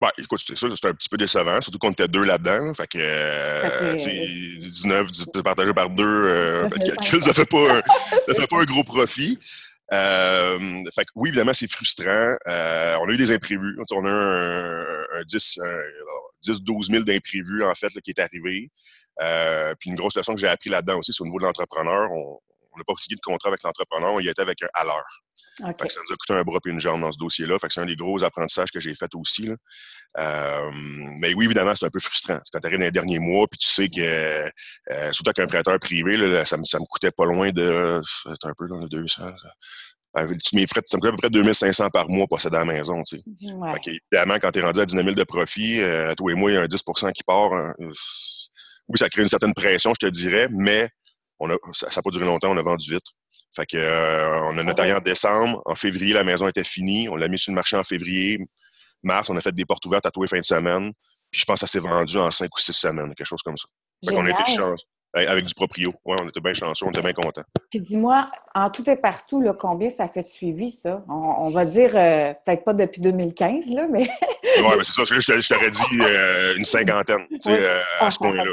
Ben, 0.00 0.10
écoute, 0.18 0.40
c'était 0.40 0.56
ça, 0.58 0.68
c'était 0.74 0.88
un 0.88 0.94
petit 0.94 1.08
peu 1.08 1.16
décevant, 1.16 1.58
surtout 1.62 1.78
qu'on 1.78 1.90
était 1.90 2.08
deux 2.08 2.24
là-dedans. 2.24 2.74
fait 2.74 2.86
que, 2.86 2.98
euh, 3.00 3.94
19 3.96 5.08
partagé 5.42 5.72
par 5.72 5.88
deux, 5.88 6.04
euh, 6.04 6.68
fait 6.68 6.90
calcul, 6.90 7.22
ça 7.22 7.32
fait 7.32 7.48
pas 7.48 7.76
un, 7.76 7.80
ça 8.26 8.34
fait 8.34 8.46
pas 8.46 8.60
un 8.60 8.64
gros 8.64 8.84
profit. 8.84 9.38
Euh, 9.92 10.58
fait 10.94 11.04
que 11.04 11.10
oui, 11.14 11.30
évidemment, 11.30 11.54
c'est 11.54 11.70
frustrant. 11.70 12.36
Euh, 12.46 12.96
on 13.00 13.08
a 13.08 13.12
eu 13.12 13.16
des 13.16 13.30
imprévus. 13.30 13.78
On 13.90 14.04
a 14.04 14.08
eu 14.08 15.18
un, 15.18 15.22
10, 15.26 15.60
10, 16.42 16.62
12 16.62 16.90
000 16.90 17.04
d'imprévus, 17.04 17.64
en 17.64 17.74
fait, 17.74 17.94
là, 17.94 18.00
qui 18.02 18.10
est 18.10 18.20
arrivé. 18.20 18.70
Euh, 19.22 19.74
puis 19.78 19.90
une 19.90 19.96
grosse 19.96 20.16
leçon 20.16 20.34
que 20.34 20.40
j'ai 20.40 20.48
appris 20.48 20.70
là-dedans 20.70 20.98
aussi, 20.98 21.12
c'est 21.12 21.22
au 21.22 21.26
niveau 21.26 21.38
de 21.38 21.44
l'entrepreneur. 21.44 22.10
On 22.12 22.40
n'a 22.76 22.84
pas 22.84 22.94
signé 22.98 23.16
de 23.16 23.20
contrat 23.20 23.48
avec 23.48 23.62
l'entrepreneur, 23.62 24.12
on 24.12 24.20
y 24.20 24.28
était 24.28 24.42
avec 24.42 24.62
un 24.62 24.68
à 24.74 24.84
l'heure 24.84 25.22
ça 25.58 25.64
nous 25.64 26.12
a 26.12 26.16
coûté 26.16 26.32
un 26.34 26.42
bras 26.42 26.58
et 26.64 26.68
une 26.68 26.80
jambe 26.80 27.00
dans 27.00 27.12
ce 27.12 27.18
dossier-là. 27.18 27.56
c'est 27.68 27.80
un 27.80 27.86
des 27.86 27.96
gros 27.96 28.22
apprentissages 28.22 28.70
que 28.70 28.80
j'ai 28.80 28.94
fait 28.94 29.10
aussi. 29.14 29.50
Euh, 30.18 30.70
mais 31.18 31.34
oui, 31.34 31.46
évidemment, 31.46 31.72
c'est 31.74 31.86
un 31.86 31.90
peu 31.90 32.00
frustrant. 32.00 32.38
Quand 32.52 32.60
tu 32.60 32.66
arrives 32.66 32.78
dans 32.78 32.84
les 32.84 32.90
derniers 32.90 33.18
mois, 33.18 33.46
puis 33.48 33.58
tu 33.58 33.68
sais 33.68 33.88
que, 33.88 34.00
euh, 34.00 35.12
surtout 35.12 35.30
avec 35.30 35.38
un 35.38 35.46
prêteur 35.46 35.78
privé, 35.78 36.44
ça, 36.44 36.56
me, 36.56 36.64
ça 36.64 36.78
me 36.78 36.84
coûtait 36.84 37.10
pas 37.10 37.24
loin 37.24 37.50
de. 37.50 38.00
un 38.26 38.54
peu 38.56 38.68
dans 38.68 38.80
le 38.80 38.88
200. 38.88 39.22
mes 40.52 40.66
frais, 40.66 40.82
ça 40.86 40.96
me 40.96 41.00
coûtait 41.00 41.08
à 41.08 41.12
peu 41.12 41.16
près 41.16 41.30
2500 41.30 41.90
par 41.90 42.08
mois 42.08 42.26
posséder 42.26 42.56
à 42.56 42.60
la 42.60 42.64
maison. 42.64 43.02
Tu 43.02 43.20
évidemment, 44.12 44.38
quand 44.40 44.50
tu 44.50 44.58
es 44.58 44.62
rendu 44.62 44.80
à 44.80 44.84
19 44.84 45.04
000 45.04 45.16
de 45.16 45.24
profit, 45.24 45.80
euh, 45.80 46.14
toi 46.14 46.32
et 46.32 46.34
moi, 46.34 46.50
il 46.50 46.54
y 46.54 46.58
a 46.58 46.62
un 46.62 46.66
10% 46.66 47.12
qui 47.12 47.24
part. 47.24 47.52
Hein, 47.52 47.74
oui, 48.88 48.98
ça 48.98 49.08
crée 49.08 49.22
une 49.22 49.28
certaine 49.28 49.54
pression, 49.54 49.92
je 49.94 50.06
te 50.06 50.10
dirais, 50.10 50.48
mais 50.50 50.88
on 51.38 51.50
a, 51.50 51.56
ça 51.72 51.88
n'a 51.94 52.02
pas 52.02 52.10
duré 52.10 52.24
longtemps, 52.24 52.50
on 52.50 52.56
a 52.56 52.62
vendu 52.62 52.90
vite. 52.90 53.04
Fait 53.54 53.66
que, 53.66 53.76
euh, 53.76 54.40
on 54.50 54.58
a 54.58 54.62
notarié 54.62 54.92
en 54.92 55.00
décembre. 55.00 55.62
En 55.64 55.74
février, 55.74 56.12
la 56.12 56.24
maison 56.24 56.46
était 56.46 56.64
finie. 56.64 57.08
On 57.08 57.16
l'a 57.16 57.28
mis 57.28 57.38
sur 57.38 57.52
le 57.52 57.56
marché 57.56 57.76
en 57.76 57.82
février. 57.82 58.38
Mars, 59.02 59.30
on 59.30 59.36
a 59.36 59.40
fait 59.40 59.52
des 59.52 59.64
portes 59.64 59.84
ouvertes 59.86 60.06
à 60.06 60.10
tous 60.10 60.22
les 60.22 60.28
fins 60.28 60.38
de 60.38 60.44
semaine. 60.44 60.92
Puis 61.30 61.40
je 61.40 61.44
pense 61.44 61.60
que 61.60 61.66
ça 61.66 61.72
s'est 61.72 61.78
vendu 61.78 62.18
en 62.18 62.30
cinq 62.30 62.54
ou 62.54 62.60
six 62.60 62.74
semaines, 62.74 63.14
quelque 63.14 63.26
chose 63.26 63.42
comme 63.42 63.56
ça. 63.56 63.66
Fait 64.04 64.14
qu'on 64.14 64.26
a 64.26 64.30
été 64.30 64.44
chanceux. 64.44 64.84
Avec 65.16 65.46
du 65.46 65.54
proprio. 65.54 65.94
Ouais, 66.04 66.16
on 66.22 66.28
était 66.28 66.40
bien 66.40 66.52
chanceux, 66.52 66.84
on 66.86 66.90
était 66.90 67.02
bien 67.02 67.14
contents. 67.14 67.44
Puis 67.70 67.80
dis-moi, 67.80 68.26
en 68.54 68.70
tout 68.70 68.88
et 68.88 68.96
partout, 68.96 69.40
là, 69.40 69.54
combien 69.58 69.88
ça 69.88 70.08
fait 70.08 70.22
de 70.22 70.28
suivi, 70.28 70.70
ça? 70.70 71.02
On, 71.08 71.48
va 71.50 71.64
dire, 71.64 71.92
euh, 71.94 72.34
peut-être 72.44 72.64
pas 72.64 72.74
depuis 72.74 73.00
2015, 73.00 73.66
là, 73.70 73.86
mais. 73.90 74.00
oui, 74.02 74.74
mais 74.76 74.84
c'est 74.84 74.92
ça, 74.92 75.04
je 75.04 75.48
t'aurais 75.48 75.70
dit 75.70 76.00
euh, 76.00 76.56
une 76.56 76.64
cinquantaine, 76.64 77.26
tu 77.30 77.38
sais, 77.42 77.66
à 78.00 78.10
ce 78.10 78.18
ah, 78.20 78.26
point-là. 78.26 78.44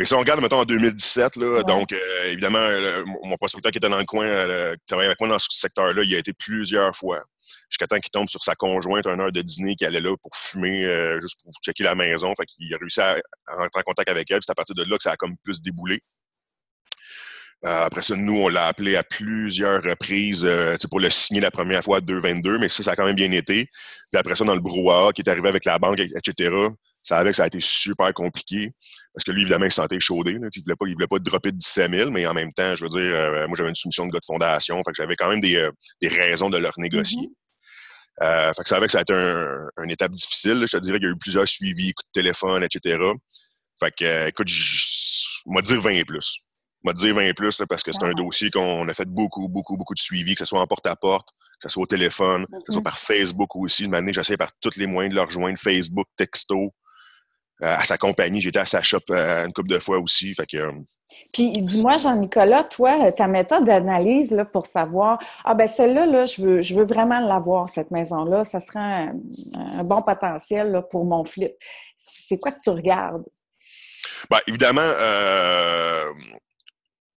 Mais 0.00 0.06
si 0.06 0.14
on 0.14 0.18
regarde, 0.18 0.40
mettons, 0.40 0.60
en 0.60 0.64
2017, 0.64 1.36
là, 1.36 1.62
donc, 1.62 1.92
euh, 1.92 1.98
évidemment, 2.28 2.66
mon 3.22 3.36
prospecteur 3.36 3.70
qui 3.70 3.76
était 3.76 3.90
dans 3.90 3.98
le 3.98 4.06
coin, 4.06 4.24
euh, 4.24 4.72
qui 4.72 4.86
travaillait 4.86 5.08
avec 5.08 5.20
moi 5.20 5.28
dans 5.28 5.38
ce 5.38 5.48
secteur-là, 5.50 6.02
il 6.02 6.14
a 6.14 6.18
été 6.18 6.32
plusieurs 6.32 6.96
fois. 6.96 7.22
Jusqu'à 7.68 7.86
temps 7.86 7.98
qu'il 7.98 8.10
tombe 8.10 8.26
sur 8.26 8.42
sa 8.42 8.54
conjointe, 8.54 9.06
une 9.06 9.20
heure 9.20 9.30
de 9.30 9.42
dîner, 9.42 9.74
qui 9.74 9.84
allait 9.84 10.00
là 10.00 10.16
pour 10.22 10.34
fumer, 10.34 10.86
euh, 10.86 11.20
juste 11.20 11.42
pour 11.44 11.52
checker 11.62 11.84
la 11.84 11.94
maison. 11.94 12.34
Fait 12.34 12.46
qu'il 12.46 12.72
a 12.72 12.78
réussi 12.78 13.02
à, 13.02 13.20
rentrer 13.46 13.80
en 13.80 13.82
contact 13.82 14.08
avec 14.08 14.30
elle. 14.30 14.40
C'est 14.40 14.52
à 14.52 14.54
partir 14.54 14.74
de 14.74 14.84
là 14.84 14.96
que 14.96 15.02
ça 15.02 15.12
a 15.12 15.16
comme 15.16 15.36
plus 15.44 15.60
déboulé. 15.60 16.00
après 17.62 18.00
ça, 18.00 18.16
nous, 18.16 18.38
on 18.38 18.48
l'a 18.48 18.68
appelé 18.68 18.96
à 18.96 19.02
plusieurs 19.02 19.82
reprises 19.82 20.48
pour 20.88 21.00
le 21.00 21.10
signer 21.10 21.42
la 21.42 21.50
première 21.50 21.84
fois 21.84 21.98
à 21.98 22.00
2,22, 22.00 22.56
mais 22.58 22.70
ça, 22.70 22.82
ça 22.82 22.92
a 22.92 22.96
quand 22.96 23.04
même 23.04 23.16
bien 23.16 23.32
été. 23.32 23.66
Puis 24.10 24.18
après 24.18 24.34
ça, 24.34 24.46
dans 24.46 24.54
le 24.54 24.62
brouhaha 24.62 25.12
qui 25.12 25.20
est 25.20 25.28
arrivé 25.28 25.50
avec 25.50 25.66
la 25.66 25.78
banque, 25.78 26.00
etc., 26.00 26.70
ça 27.02 27.18
avait 27.18 27.30
que 27.30 27.36
ça 27.36 27.44
a 27.44 27.46
été 27.46 27.60
super 27.60 28.12
compliqué 28.12 28.72
parce 29.14 29.24
que 29.24 29.32
lui, 29.32 29.42
évidemment, 29.42 29.64
il 29.64 29.72
se 29.72 29.76
sentait 29.76 29.98
chaudé. 29.98 30.34
Là, 30.34 30.48
il 30.54 30.62
voulait 30.62 30.76
pas, 30.76 30.86
il 30.86 30.94
voulait 30.94 31.08
pas 31.08 31.18
dropper 31.18 31.50
de 31.50 31.56
17 31.56 31.90
000, 31.90 32.10
mais 32.10 32.26
en 32.26 32.34
même 32.34 32.52
temps, 32.52 32.76
je 32.76 32.84
veux 32.84 32.88
dire, 32.88 33.00
euh, 33.00 33.46
moi, 33.48 33.56
j'avais 33.56 33.68
une 33.68 33.74
soumission 33.74 34.06
de 34.06 34.12
gars 34.12 34.20
de 34.20 34.24
fondation. 34.24 34.76
Fait 34.76 34.92
que 34.92 34.96
j'avais 34.96 35.16
quand 35.16 35.28
même 35.28 35.40
des, 35.40 35.56
euh, 35.56 35.72
des, 36.00 36.08
raisons 36.08 36.48
de 36.48 36.58
leur 36.58 36.74
négocier. 36.78 37.18
Mm-hmm. 37.18 38.24
euh, 38.24 38.52
fait 38.52 38.62
que 38.62 38.68
ça 38.68 38.76
avait 38.76 38.86
que 38.86 38.92
ça 38.92 38.98
a 38.98 39.02
été 39.02 39.12
un, 39.12 39.68
une 39.82 39.90
étape 39.90 40.12
difficile. 40.12 40.60
Je 40.60 40.76
te 40.76 40.76
dirais 40.76 40.98
qu'il 40.98 41.08
y 41.08 41.10
a 41.10 41.12
eu 41.12 41.18
plusieurs 41.18 41.48
suivis, 41.48 41.92
coups 41.92 42.08
de 42.14 42.20
téléphone, 42.20 42.62
etc. 42.62 42.98
Fait 43.80 43.90
que, 43.96 44.28
écoute, 44.28 44.48
m'a 45.46 45.62
dire 45.62 45.80
20 45.80 45.90
et 45.90 46.04
plus. 46.04 46.36
M'a 46.84 46.92
dire 46.92 47.14
20 47.14 47.22
et 47.22 47.34
plus 47.34 47.58
là, 47.58 47.66
parce 47.66 47.82
que 47.82 47.90
c'est 47.92 48.04
un 48.04 48.12
dossier 48.12 48.50
qu'on 48.50 48.88
a 48.88 48.94
fait 48.94 49.08
beaucoup, 49.08 49.48
beaucoup, 49.48 49.76
beaucoup 49.76 49.94
de 49.94 49.98
suivis, 49.98 50.34
que 50.34 50.40
ce 50.40 50.44
soit 50.44 50.60
en 50.60 50.66
porte-à-porte, 50.68 51.28
que 51.60 51.68
ce 51.68 51.72
soit 51.72 51.82
au 51.82 51.86
téléphone, 51.86 52.46
que 52.46 52.58
ce 52.58 52.72
soit 52.72 52.80
mm-hmm. 52.80 52.84
par 52.84 52.98
Facebook 52.98 53.56
aussi. 53.56 53.86
Une 53.86 53.94
année, 53.94 54.12
j'essayais 54.12 54.36
par 54.36 54.50
tous 54.60 54.76
les 54.76 54.86
moyens 54.86 55.12
de 55.12 55.16
leur 55.16 55.26
rejoindre, 55.26 55.58
Facebook, 55.58 56.06
texto. 56.16 56.72
Euh, 57.62 57.74
à 57.76 57.84
sa 57.84 57.98
compagnie. 57.98 58.40
J'étais 58.40 58.60
à 58.60 58.64
sa 58.64 58.80
shop 58.80 59.00
euh, 59.10 59.44
une 59.44 59.52
couple 59.52 59.68
de 59.68 59.78
fois 59.78 59.98
aussi. 59.98 60.34
Fait 60.34 60.46
que, 60.46 60.56
euh, 60.56 60.72
Puis 61.34 61.60
dis-moi, 61.60 61.98
Jean-Nicolas, 61.98 62.64
toi, 62.64 63.12
ta 63.12 63.26
méthode 63.26 63.66
d'analyse 63.66 64.34
pour 64.50 64.64
savoir 64.64 65.18
Ah 65.44 65.52
ben 65.54 65.68
celle-là, 65.68 66.06
là, 66.06 66.24
je 66.24 66.40
veux, 66.40 66.60
je 66.62 66.74
veux 66.74 66.84
vraiment 66.84 67.20
l'avoir, 67.20 67.68
cette 67.68 67.90
maison-là. 67.90 68.44
Ça 68.44 68.60
serait 68.60 68.78
un, 68.78 69.84
bon 69.84 70.00
potentiel 70.00 70.82
pour 70.90 71.04
mon 71.04 71.22
flip. 71.24 71.50
C'est 71.96 72.38
quoi 72.38 72.50
que 72.50 72.60
tu 72.64 72.70
regardes? 72.70 73.24
Bien, 74.30 74.40
évidemment, 74.46 74.92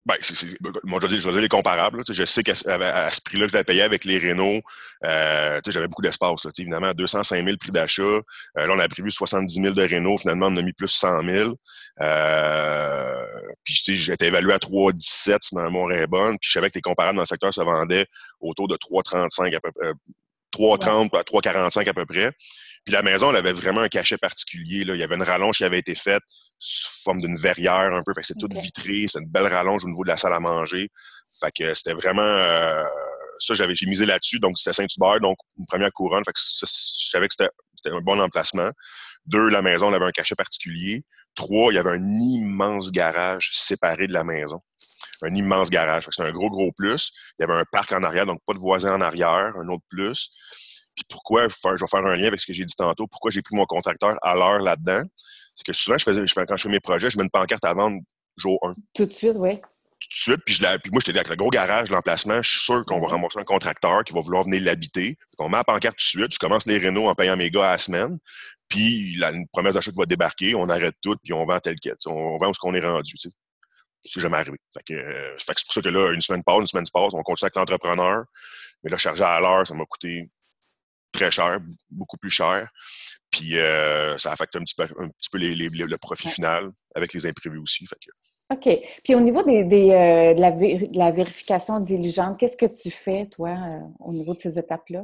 ben, 0.04 0.16
c'est, 0.22 0.48
moi, 0.84 1.00
je 1.00 1.08
vais, 1.08 1.18
dire, 1.20 1.32
les 1.32 1.48
comparables. 1.48 2.02
je 2.10 2.26
sais 2.26 2.42
qu'à 2.42 2.54
à, 2.54 3.12
ce 3.12 3.22
prix-là, 3.22 3.46
je 3.48 3.56
l'ai 3.56 3.64
payé 3.64 3.84
avec 3.84 4.04
les 4.04 4.18
Renault. 4.18 4.62
Euh, 5.06 5.60
j'avais 5.68 5.88
beaucoup 5.88 6.02
d'espace. 6.02 6.44
Là, 6.44 6.52
évidemment, 6.58 6.92
205 6.94 7.44
000 7.44 7.58
prix 7.58 7.70
d'achat. 7.70 8.02
Euh, 8.02 8.22
là, 8.56 8.68
on 8.70 8.80
a 8.80 8.88
prévu 8.88 9.12
70 9.12 9.62
000 9.62 9.74
de 9.76 9.84
Renault. 9.84 10.18
Finalement, 10.18 10.48
on 10.48 10.58
a 10.58 10.62
mis 10.64 10.74
plus 10.74 10.88
100 10.88 11.24
000. 11.24 11.56
Euh, 12.02 13.26
puis, 13.64 13.80
j'étais 13.86 14.28
évalué 14.28 14.54
à 14.54 14.58
3,17 14.58 15.38
si 15.42 15.56
ma 15.56 15.66
mémoire 15.66 15.92
est 15.92 16.08
bonne. 16.08 16.38
Puis, 16.40 16.50
je 16.50 16.54
savais 16.54 16.72
que 16.72 16.76
les 16.76 16.82
comparables 16.82 17.18
dans 17.18 17.24
le 17.24 17.28
secteur 17.28 17.54
se 17.54 17.62
vendaient 17.62 18.08
autour 18.40 18.68
de 18.68 18.78
3,35 18.78 19.56
à 19.56 19.60
peu 19.60 19.72
près. 19.72 19.92
3,30 20.52 21.16
à 21.18 21.22
3,45 21.22 21.88
à 21.88 21.94
peu 21.94 22.06
près. 22.06 22.32
Puis 22.84 22.94
la 22.94 23.04
maison, 23.04 23.30
elle 23.30 23.38
avait 23.38 23.54
vraiment 23.54 23.82
un 23.82 23.88
cachet 23.88 24.18
particulier. 24.18 24.84
Là. 24.84 24.96
Il 24.96 25.00
y 25.00 25.04
avait 25.04 25.16
une 25.16 25.24
rallonge 25.24 25.58
qui 25.58 25.64
avait 25.64 25.80
été 25.80 25.94
faite 25.94 26.24
sous 26.58 27.04
forme 27.04 27.20
d'une 27.20 27.38
verrière 27.38 27.94
un 27.94 28.02
peu. 28.04 28.14
Fait 28.14 28.22
que 28.22 28.28
c'est 28.28 28.40
tout 28.40 28.50
vitré. 28.52 29.06
C'est 29.08 29.20
une 29.20 29.30
belle 29.30 29.48
rallonge 29.48 29.86
au 29.86 29.88
niveau 29.88 30.04
de 30.04 30.10
la 30.10 30.18
salle 30.18 30.34
à 30.34 30.40
manger. 30.40 30.90
Fait 31.40 31.52
que 31.52 31.74
c'était 31.74 31.94
vraiment... 31.94 32.22
Euh, 32.22 32.84
ça, 33.40 33.54
j'avais, 33.54 33.76
j'ai 33.76 33.88
misé 33.88 34.06
là-dessus. 34.06 34.40
Donc, 34.40 34.58
c'était 34.58 34.74
Saint-Hubert, 34.74 35.20
donc 35.20 35.38
une 35.58 35.66
première 35.66 35.92
couronne. 35.92 36.24
Fait 36.24 36.32
que 36.32 36.40
je 36.40 36.66
savais 37.10 37.28
que 37.28 37.34
c'était, 37.38 37.90
un 37.90 38.02
bon 38.02 38.20
emplacement. 38.20 38.70
Deux, 39.26 39.50
la 39.50 39.62
maison, 39.62 39.90
elle 39.90 39.96
avait 39.96 40.06
un 40.06 40.12
cachet 40.12 40.36
particulier. 40.36 41.04
Trois, 41.36 41.72
il 41.72 41.76
y 41.76 41.80
avait 41.80 41.92
un 41.92 42.20
immense 42.20 42.92
garage 42.92 43.52
séparé 43.54 44.08
de 44.08 44.14
la 44.14 44.24
maison. 44.24 44.60
Un 45.24 45.36
immense 45.36 45.70
garage. 45.70 46.08
C'était 46.10 46.28
un 46.28 46.32
gros, 46.32 46.50
gros 46.50 46.72
plus. 46.72 47.12
Il 47.40 47.44
y 47.44 47.50
avait 47.50 47.60
un 47.60 47.66
parc 47.72 47.92
en 47.94 48.04
arrière, 48.04 48.26
donc 48.26 48.40
pas 48.46 48.54
de 48.54 48.60
voisin 48.60 48.96
en 48.96 49.02
arrière, 49.02 49.54
un 49.58 49.68
autre 49.70 49.84
plus. 49.90 50.32
Puis 51.02 51.08
pourquoi, 51.10 51.48
je 51.48 51.70
vais 51.70 51.88
faire 51.90 52.06
un 52.06 52.16
lien 52.16 52.28
avec 52.28 52.40
ce 52.40 52.46
que 52.46 52.54
j'ai 52.54 52.66
dit 52.66 52.76
tantôt, 52.76 53.08
pourquoi 53.08 53.32
j'ai 53.32 53.42
pris 53.42 53.56
mon 53.56 53.66
contracteur 53.66 54.18
à 54.22 54.36
l'heure 54.36 54.60
là-dedans, 54.60 55.02
c'est 55.56 55.66
que 55.66 55.74
souvent, 55.74 55.98
je 55.98 56.04
faisais, 56.04 56.28
je, 56.28 56.34
quand 56.34 56.58
je 56.58 56.64
fais 56.64 56.70
mes 56.70 56.80
projets, 56.80 57.10
je 57.10 57.18
mets 57.18 57.24
une 57.24 57.32
pancarte 57.32 57.66
à 57.66 57.74
vendre 57.74 58.00
jour 58.38 58.60
1. 58.64 58.74
Tout 58.94 59.06
de 59.06 59.12
suite, 59.12 59.36
oui. 59.38 59.56
Tout 59.56 60.08
de 60.10 60.16
suite, 60.16 60.42
puis, 60.46 60.54
je 60.54 60.78
puis 60.78 60.92
moi, 60.92 61.02
j'étais 61.04 61.18
avec 61.18 61.30
le 61.30 61.36
gros 61.36 61.50
garage, 61.50 61.90
l'emplacement, 61.90 62.42
je 62.42 62.50
suis 62.50 62.62
sûr 62.62 62.86
qu'on 62.86 63.00
va 63.00 63.08
rembourser 63.08 63.40
un 63.40 63.44
contracteur 63.44 64.04
qui 64.04 64.14
va 64.14 64.20
vouloir 64.20 64.44
venir 64.44 64.62
l'habiter. 64.62 65.18
On 65.40 65.50
met 65.50 65.58
la 65.58 65.64
pancarte 65.64 65.98
tout 65.98 66.18
de 66.18 66.24
suite, 66.24 66.34
je 66.34 66.40
commence 66.40 66.68
les 66.68 66.78
rénaux 66.78 67.08
en 67.08 67.16
payant 67.16 67.36
mes 67.36 67.50
gars 67.50 67.70
à 67.70 67.72
la 67.72 67.78
semaine, 67.78 68.20
puis 68.68 69.16
la, 69.16 69.32
une 69.32 69.48
promesse 69.50 69.74
d'achat 69.74 69.92
qui 69.92 69.98
va 69.98 70.06
débarquer, 70.06 70.56
on 70.56 70.70
arrête 70.70 70.96
tout, 71.02 71.16
puis 71.24 71.34
on 71.34 71.46
vend 71.46 71.60
tel 71.60 71.76
quête. 71.80 72.00
On, 72.06 72.38
vend 72.38 72.50
où 72.50 72.54
ce 72.54 72.60
qu'on 72.60 72.74
est 72.74 72.86
rendu, 72.86 73.14
tu 73.14 73.30
sais. 73.30 73.36
C'est 74.04 74.22
jamais 74.22 74.38
arrivé. 74.38 74.58
Fait 74.74 74.84
que, 74.84 75.00
euh, 75.00 75.38
fait 75.38 75.54
que 75.54 75.60
c'est 75.60 75.66
pour 75.66 75.74
ça 75.74 75.82
que 75.82 75.90
là, 75.90 76.12
une 76.12 76.22
semaine 76.22 76.44
passe, 76.44 76.62
une 76.62 76.68
semaine 76.68 76.86
se 76.86 76.92
passe, 76.92 77.14
on 77.14 77.22
continue 77.22 77.46
avec 77.46 77.56
l'entrepreneur. 77.56 78.24
Mais 78.84 78.90
là, 78.90 78.98
charger 78.98 79.24
à 79.24 79.40
l'heure, 79.40 79.68
ça 79.68 79.76
m'a 79.76 79.86
coûté 79.86 80.28
très 81.12 81.32
cher, 81.32 81.60
beaucoup 81.90 82.18
plus 82.18 82.30
cher. 82.30 82.70
Puis 83.32 83.58
euh, 83.58 84.18
ça 84.18 84.32
affecte 84.32 84.56
un 84.56 84.62
petit 84.62 84.76
peu, 84.76 84.84
un 84.84 85.10
petit 85.10 85.30
peu 85.32 85.38
les, 85.38 85.56
le 85.56 85.98
profit 85.98 86.30
final 86.30 86.72
avec 86.96 87.14
les 87.14 87.26
imprévus 87.26 87.60
aussi. 87.60 87.86
Fait 87.86 87.98
OK. 88.52 88.68
Puis 89.04 89.16
au 89.16 89.22
niveau 89.22 89.44
des, 89.44 89.64
des 89.64 89.92
euh, 89.92 90.34
de, 90.34 90.42
la, 90.42 90.52
de, 90.52 90.98
la, 90.98 91.12
vérification 91.12 91.80
diligente, 91.80 92.38
qu'est-ce 92.38 92.58
que 92.58 92.66
tu 92.66 92.92
fais, 92.92 93.26
toi, 93.26 93.50
euh, 93.50 93.80
au 94.00 94.12
niveau 94.12 94.34
de 94.34 94.40
ces 94.40 94.60
étapes-là? 94.60 95.04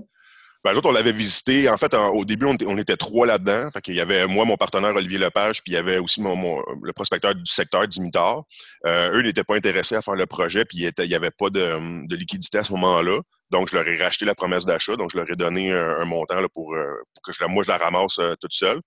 Ben, 0.63 0.77
on 0.83 0.91
l'avait 0.91 1.13
visité. 1.13 1.69
En 1.69 1.77
fait, 1.77 1.93
au 1.93 2.25
début, 2.25 2.45
on 2.45 2.77
était, 2.77 2.97
trois 2.97 3.25
là-dedans. 3.25 3.69
Fait 3.71 3.93
y 3.93 4.01
avait 4.01 4.27
moi, 4.27 4.43
mon 4.43 4.57
partenaire 4.57 4.93
Olivier 4.95 5.17
Lepage, 5.17 5.63
puis 5.63 5.71
il 5.71 5.75
y 5.75 5.77
avait 5.77 5.97
aussi 5.97 6.21
mon, 6.21 6.61
le 6.81 6.93
prospecteur 6.93 7.35
du 7.35 7.45
secteur, 7.45 7.87
Dimitar. 7.87 8.43
Euh, 8.85 9.11
eux 9.13 9.21
n'étaient 9.21 9.45
pas 9.45 9.55
intéressés 9.55 9.95
à 9.95 10.01
faire 10.01 10.15
le 10.15 10.25
projet, 10.25 10.65
puis 10.65 10.79
il 10.79 11.07
n'y 11.07 11.15
avait 11.15 11.31
pas 11.31 11.49
de, 11.49 12.13
liquidité 12.13 12.57
à 12.57 12.63
ce 12.63 12.73
moment-là. 12.73 13.21
Donc, 13.51 13.69
je 13.69 13.75
leur 13.75 13.87
ai 13.87 13.97
racheté 14.01 14.25
la 14.25 14.35
promesse 14.35 14.65
d'achat. 14.65 14.95
Donc, 14.95 15.11
je 15.11 15.17
leur 15.17 15.29
ai 15.29 15.35
donné 15.35 15.71
un, 15.71 16.05
montant 16.05 16.41
pour, 16.53 16.75
que 17.23 17.31
je, 17.31 17.43
moi, 17.45 17.63
je 17.63 17.69
la 17.69 17.77
ramasse 17.77 18.19
toute 18.41 18.53
seule. 18.53 18.81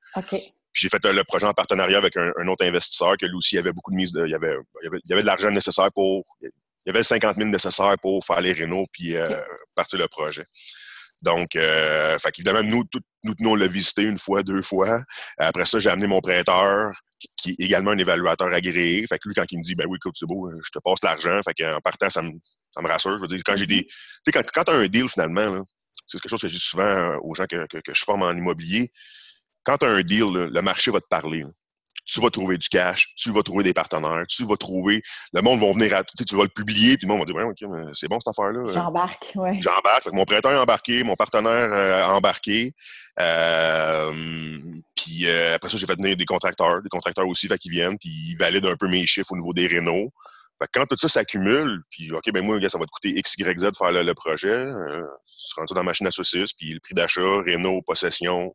J'ai 0.72 0.88
fait 0.88 1.04
le 1.04 1.24
projet 1.24 1.46
en 1.46 1.52
partenariat 1.52 1.98
avec 1.98 2.16
un, 2.16 2.46
autre 2.48 2.64
investisseur 2.64 3.16
que 3.16 3.26
lui 3.26 3.34
aussi 3.34 3.58
avait 3.58 3.72
beaucoup 3.72 3.90
de 3.90 3.96
mise. 3.96 4.12
De, 4.12 4.26
il, 4.26 4.30
y 4.30 4.34
avait, 4.34 4.54
il, 4.82 5.00
y 5.08 5.12
avait, 5.12 5.22
de 5.22 5.26
l'argent 5.26 5.50
nécessaire 5.50 5.90
pour. 5.92 6.24
Il 6.42 6.50
y 6.86 6.90
avait 6.90 7.02
50 7.02 7.36
000 7.36 7.48
nécessaires 7.48 7.96
pour 8.00 8.24
faire 8.24 8.40
les 8.40 8.52
rénaux 8.52 8.86
puis 8.92 9.14
partir 9.74 9.98
le 9.98 10.08
projet. 10.08 10.44
Donc, 11.22 11.56
euh, 11.56 12.18
fait 12.18 12.38
évidemment, 12.38 12.62
nous, 12.62 12.84
nous 13.24 13.34
tenons 13.34 13.54
le 13.54 13.66
visiter 13.66 14.02
une 14.02 14.18
fois, 14.18 14.42
deux 14.42 14.62
fois. 14.62 15.02
Après 15.38 15.66
ça, 15.66 15.78
j'ai 15.78 15.90
amené 15.90 16.06
mon 16.06 16.20
prêteur, 16.20 16.92
qui, 17.36 17.50
est 17.50 17.60
également 17.60 17.90
un 17.90 17.98
évaluateur 17.98 18.52
agréé. 18.52 19.06
Fait 19.06 19.18
que 19.18 19.28
lui, 19.28 19.34
quand 19.34 19.44
il 19.50 19.58
me 19.58 19.62
dit, 19.62 19.74
ben 19.74 19.86
oui, 19.88 19.96
écoute, 19.96 20.14
c'est 20.18 20.26
beau, 20.26 20.50
je 20.50 20.70
te 20.70 20.78
passe 20.82 21.02
l'argent. 21.02 21.38
Fait 21.44 21.54
qu'en 21.54 21.80
partant, 21.80 22.08
ça 22.08 22.22
me, 22.22 22.32
ça 22.74 22.82
me 22.82 22.88
rassure. 22.88 23.16
Je 23.16 23.22
veux 23.22 23.26
dire, 23.26 23.40
quand 23.44 23.56
j'ai 23.56 23.66
des. 23.66 23.84
Tu 23.84 23.92
sais, 24.24 24.32
quand, 24.32 24.42
quand 24.52 24.64
tu 24.64 24.72
as 24.72 24.76
un 24.76 24.88
deal, 24.88 25.08
finalement, 25.08 25.64
c'est 26.06 26.18
quelque 26.18 26.30
chose 26.30 26.40
que 26.40 26.48
je 26.48 26.54
dis 26.54 26.60
souvent 26.60 26.84
euh, 26.84 27.16
aux 27.22 27.34
gens 27.34 27.46
que, 27.46 27.66
que, 27.66 27.94
je 27.94 28.04
forme 28.04 28.22
en 28.22 28.32
immobilier. 28.32 28.90
Quand 29.62 29.76
tu 29.76 29.86
as 29.86 29.90
un 29.90 30.02
deal, 30.02 30.32
le 30.32 30.62
marché 30.62 30.90
va 30.90 31.00
te 31.00 31.08
parler 31.08 31.44
tu 32.10 32.20
vas 32.20 32.30
trouver 32.30 32.58
du 32.58 32.68
cash, 32.68 33.14
tu 33.16 33.30
vas 33.30 33.42
trouver 33.42 33.62
des 33.62 33.72
partenaires, 33.72 34.24
tu 34.28 34.44
vas 34.44 34.56
trouver. 34.56 35.02
Le 35.32 35.42
monde 35.42 35.60
va 35.60 35.72
venir 35.72 35.94
à. 35.94 36.02
Tu, 36.02 36.10
sais, 36.18 36.24
tu 36.24 36.36
vas 36.36 36.42
le 36.42 36.48
publier, 36.48 36.96
puis 36.96 37.06
le 37.06 37.12
monde 37.12 37.20
va 37.20 37.24
dire 37.24 37.36
ouais, 37.36 37.44
OK, 37.44 37.90
c'est 37.94 38.08
bon 38.08 38.18
cette 38.18 38.36
affaire-là. 38.36 38.72
J'embarque, 38.72 39.32
oui. 39.36 39.62
J'embarque. 39.62 40.12
Mon 40.12 40.24
prêteur 40.24 40.52
est 40.52 40.56
embarqué, 40.56 41.04
mon 41.04 41.14
partenaire 41.14 41.70
euh, 41.72 42.04
embarqué. 42.06 42.74
Euh, 43.20 44.58
puis 44.96 45.26
euh, 45.26 45.54
après 45.54 45.70
ça, 45.70 45.76
j'ai 45.76 45.86
fait 45.86 45.96
venir 45.96 46.16
des 46.16 46.24
contracteurs, 46.24 46.82
des 46.82 46.88
contracteurs 46.88 47.28
aussi, 47.28 47.46
fait 47.46 47.58
qu'ils 47.58 47.72
viennent, 47.72 47.98
puis 47.98 48.10
ils 48.10 48.36
valident 48.36 48.66
un 48.66 48.76
peu 48.76 48.88
mes 48.88 49.06
chiffres 49.06 49.32
au 49.32 49.36
niveau 49.36 49.52
des 49.52 49.66
rénaux. 49.66 50.12
Quand 50.72 50.86
tout 50.86 50.96
ça 50.96 51.08
s'accumule, 51.08 51.82
puis 51.90 52.12
OK, 52.12 52.30
ben 52.32 52.44
moi, 52.44 52.56
ça 52.68 52.78
va 52.78 52.84
te 52.84 52.90
coûter 52.90 53.10
X, 53.10 53.36
Y, 53.38 53.58
Z 53.60 53.64
de 53.64 53.76
faire 53.76 53.92
le, 53.92 54.14
projet. 54.14 54.48
Euh, 54.48 55.02
tu 55.26 55.54
rentres 55.56 55.74
dans 55.74 55.80
la 55.80 55.84
machine 55.84 56.06
à 56.06 56.10
saucisses, 56.10 56.52
puis 56.52 56.74
le 56.74 56.80
prix 56.80 56.94
d'achat, 56.94 57.40
réno, 57.44 57.80
possession, 57.82 58.54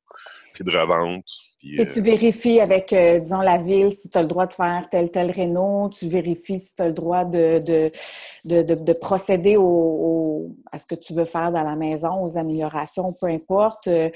prix 0.54 0.64
de 0.64 0.72
revente. 0.72 1.26
Et 1.64 1.88
tu 1.88 2.02
vérifies 2.02 2.60
avec, 2.60 2.94
euh, 2.94 3.18
disons, 3.18 3.42
la 3.42 3.58
ville 3.58 3.92
si 3.92 4.08
tu 4.10 4.18
as 4.18 4.22
le 4.22 4.28
droit 4.28 4.46
de 4.46 4.54
faire 4.54 4.88
tel, 4.92 5.10
tel 5.10 5.32
réno. 5.32 5.90
Tu 5.90 6.08
vérifies 6.08 6.60
si 6.60 6.76
tu 6.76 6.84
as 6.84 6.88
le 6.88 6.94
droit 6.94 7.26
de, 7.26 7.60
de, 7.66 8.62
de, 8.62 8.76
de, 8.76 8.94
procéder 8.94 9.58
au, 9.58 10.56
à 10.72 10.78
ce 10.78 10.86
que 10.86 10.96
tu 10.96 11.14
veux 11.14 11.26
faire 11.26 11.52
dans 11.52 11.62
la 11.62 11.76
maison, 11.76 12.24
aux 12.24 12.38
améliorations, 12.38 13.12
peu 13.20 13.28
importe. 13.28 13.88
Euh, 13.88 14.10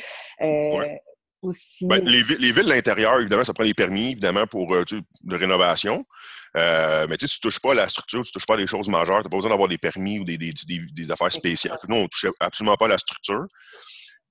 aussi. 1.41 1.87
Ben, 1.87 2.03
les, 2.05 2.23
les, 2.23 2.51
villes 2.51 2.65
de 2.65 2.69
l'intérieur, 2.69 3.19
évidemment, 3.19 3.43
ça 3.43 3.53
prend 3.53 3.63
des 3.63 3.73
permis, 3.73 4.11
évidemment, 4.11 4.47
pour 4.47 4.73
euh, 4.73 4.83
de 4.85 5.35
rénovation. 5.35 6.05
mais 6.55 7.17
tu 7.17 7.25
ne 7.25 7.41
touches 7.41 7.59
pas 7.59 7.71
à 7.71 7.75
la 7.75 7.87
structure, 7.87 8.21
tu 8.23 8.29
ne 8.29 8.33
touches 8.33 8.45
pas 8.45 8.55
à 8.55 8.57
des 8.57 8.67
choses 8.67 8.89
majeures. 8.89 9.19
Tu 9.19 9.23
n'as 9.23 9.29
pas 9.29 9.37
besoin 9.37 9.51
d'avoir 9.51 9.67
des 9.67 9.77
permis 9.77 10.19
ou 10.19 10.23
des, 10.23 10.37
des, 10.37 10.53
des, 10.53 11.11
affaires 11.11 11.31
spéciales. 11.31 11.77
Nous, 11.87 11.95
on 11.95 12.03
ne 12.03 12.07
touche 12.07 12.27
absolument 12.39 12.75
pas 12.75 12.85
à 12.85 12.89
la 12.89 12.97
structure. 12.97 13.45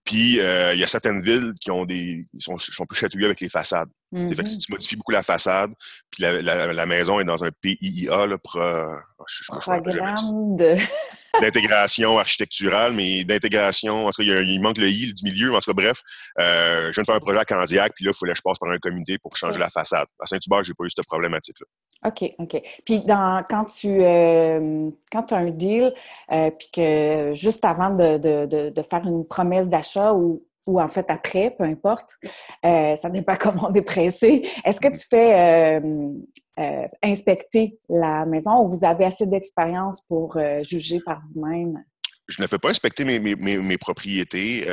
Puis, 0.09 0.41
euh, 0.41 0.73
il 0.73 0.81
y 0.81 0.83
a 0.83 0.87
certaines 0.87 1.21
villes 1.21 1.53
qui 1.61 1.71
ont 1.71 1.85
des, 1.85 2.27
sont, 2.38 2.57
sont 2.57 2.87
plus 2.87 2.97
chatouillées 2.97 3.27
avec 3.27 3.43
les 3.43 3.50
façades. 3.50 3.91
Fait 4.17 4.25
que 4.25 4.49
si 4.49 4.57
mm-hmm. 4.57 4.61
tu 4.65 4.73
modifies 4.73 4.97
beaucoup 4.97 5.12
la 5.12 5.23
façade, 5.23 5.71
puis 6.11 6.23
la, 6.23 6.41
la, 6.73 6.87
maison 6.87 7.21
est 7.21 7.25
dans 7.25 7.45
un 7.45 7.50
PIIA, 7.61 8.27
là, 8.27 8.38
pro, 8.38 8.59
programme 9.61 10.57
d'intégration 11.43 12.19
architecturale, 12.19 12.95
mais 12.95 13.25
d'intégration, 13.25 14.07
en 14.07 14.11
tout 14.11 14.25
cas, 14.25 14.41
il, 14.41 14.62
manque 14.62 14.79
le 14.79 14.88
I 14.88 15.12
du 15.12 15.25
milieu, 15.25 15.55
en 15.55 15.59
tout 15.59 15.75
cas, 15.75 15.83
bref, 15.83 16.00
euh, 16.41 16.87
je 16.87 16.95
viens 16.95 17.03
de 17.03 17.07
faire 17.07 17.17
un 17.17 17.21
projet 17.21 17.41
à 17.41 17.45
Candiac, 17.45 17.93
puis 17.95 18.07
là, 18.07 18.12
il 18.15 18.19
fallait 18.19 18.33
que 18.33 18.38
je 18.38 18.43
passe 18.43 18.59
par 18.59 18.71
un 18.71 18.79
comité 18.79 19.19
pour 19.19 19.37
changer 19.37 19.59
la 19.59 19.69
façade. 19.69 20.07
À 20.19 20.25
Saint-Hubert, 20.25 20.65
j'ai 20.65 20.73
pas 20.73 20.85
eu 20.85 20.91
cette 20.91 21.05
problématique-là. 21.05 21.67
OK, 22.05 22.33
OK. 22.38 22.62
Puis 22.85 23.00
dans, 23.00 23.43
quand 23.49 23.64
tu 23.64 23.88
euh, 23.88 24.88
quand 25.11 25.33
as 25.33 25.37
un 25.37 25.50
deal, 25.50 25.93
euh, 26.31 26.50
puis 26.50 26.69
que 26.73 27.33
juste 27.35 27.64
avant 27.64 27.90
de, 27.90 28.19
de, 28.19 28.71
de 28.71 28.83
faire 28.83 29.05
une 29.05 29.26
promesse 29.26 29.69
d'achat 29.69 30.12
ou 30.12 30.40
ou 30.67 30.81
en 30.81 30.88
fait 30.88 31.07
après, 31.09 31.55
peu 31.57 31.64
importe. 31.64 32.11
Euh, 32.64 32.97
ça 32.97 33.11
dépend 33.11 33.37
comment 33.40 33.69
on 33.71 33.75
est 33.75 33.83
pressé. 33.83 34.43
Est-ce 34.64 34.81
que 34.81 34.88
tu 34.88 35.07
fais 35.09 35.81
euh, 35.81 36.87
inspecter 37.02 37.78
la 37.88 38.26
maison 38.26 38.57
ou 38.59 38.69
vous 38.69 38.85
avez 38.85 39.05
assez 39.05 39.26
d'expérience 39.26 40.00
pour 40.02 40.37
juger 40.62 41.00
par 41.05 41.21
vous-même? 41.33 41.83
Je 42.26 42.43
ne 42.43 42.47
fais 42.47 42.59
pas 42.59 42.69
inspecter 42.69 43.05
mes, 43.05 43.19
mes, 43.21 43.37
mes, 43.37 43.78
propriétés. 43.78 44.67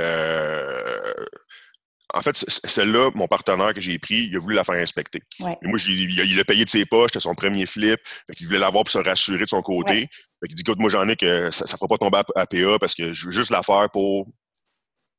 En 2.14 2.22
fait, 2.22 2.36
celle-là, 2.36 3.10
mon 3.16 3.28
partenaire 3.28 3.74
que 3.74 3.82
j'ai 3.82 3.98
pris, 4.00 4.28
il 4.28 4.36
a 4.36 4.40
voulu 4.40 4.56
la 4.56 4.64
faire 4.64 4.76
inspecter. 4.76 5.22
moi, 5.40 5.80
il 5.88 6.40
a 6.40 6.44
payé 6.44 6.66
de 6.66 6.70
ses 6.70 6.86
poches, 6.86 7.10
c'était 7.12 7.20
son 7.20 7.36
premier 7.36 7.66
flip. 7.66 8.00
il 8.40 8.46
voulait 8.46 8.60
l'avoir 8.60 8.84
pour 8.84 8.92
se 8.92 9.00
rassurer 9.00 9.44
de 9.44 9.50
son 9.50 9.62
côté. 9.62 10.08
il 10.48 10.56
dit 10.56 10.62
écoute, 10.62 10.80
moi 10.80 10.90
j'en 10.90 11.08
ai 11.10 11.16
que 11.16 11.50
ça 11.52 11.66
ne 11.66 11.70
fera 11.70 11.88
pas 11.88 11.98
tomber 11.98 12.20
à, 12.36 12.46
PA 12.46 12.80
parce 12.80 12.96
que 12.96 13.14
je 13.14 13.26
veux 13.26 13.32
juste 13.32 13.50
la 13.50 13.64
faire 13.64 13.90
pour 13.92 14.28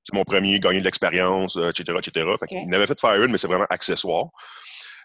c'est 0.05 0.17
mon 0.17 0.23
premier, 0.23 0.61
gagner 0.61 0.79
de 0.79 0.85
l'expérience, 0.85 1.57
etc., 1.57 1.99
etc. 1.99 2.31
Il 2.53 2.69
n'avait 2.69 2.87
fait 2.87 3.01
faire 3.01 3.21
une, 3.21 3.33
mais 3.33 3.39
c'est 3.39 3.49
vraiment 3.49 3.67
accessoire. 3.69 4.27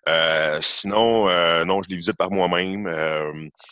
Euh, 0.10 0.58
sinon, 0.62 1.30
euh, 1.30 1.64
non, 1.66 1.82
je 1.82 1.90
les 1.90 1.96
visite 1.96 2.18
par 2.18 2.32
moi-même, 2.32 2.88
euh, 2.88 3.32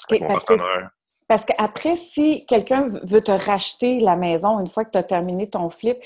avec 0.10 0.22
mon 0.22 0.34
partenaire. 0.34 0.90
Parce 1.30 1.46
qu'après, 1.46 1.96
si 1.96 2.46
quelqu'un 2.46 2.88
veut 3.04 3.22
te 3.22 3.32
racheter 3.32 4.00
la 4.00 4.18
maison 4.18 4.60
une 4.60 4.68
fois 4.68 4.84
que 4.84 4.92
tu 4.92 4.98
as 4.98 5.04
terminé 5.04 5.48
ton 5.48 5.70
flip, 5.70 5.98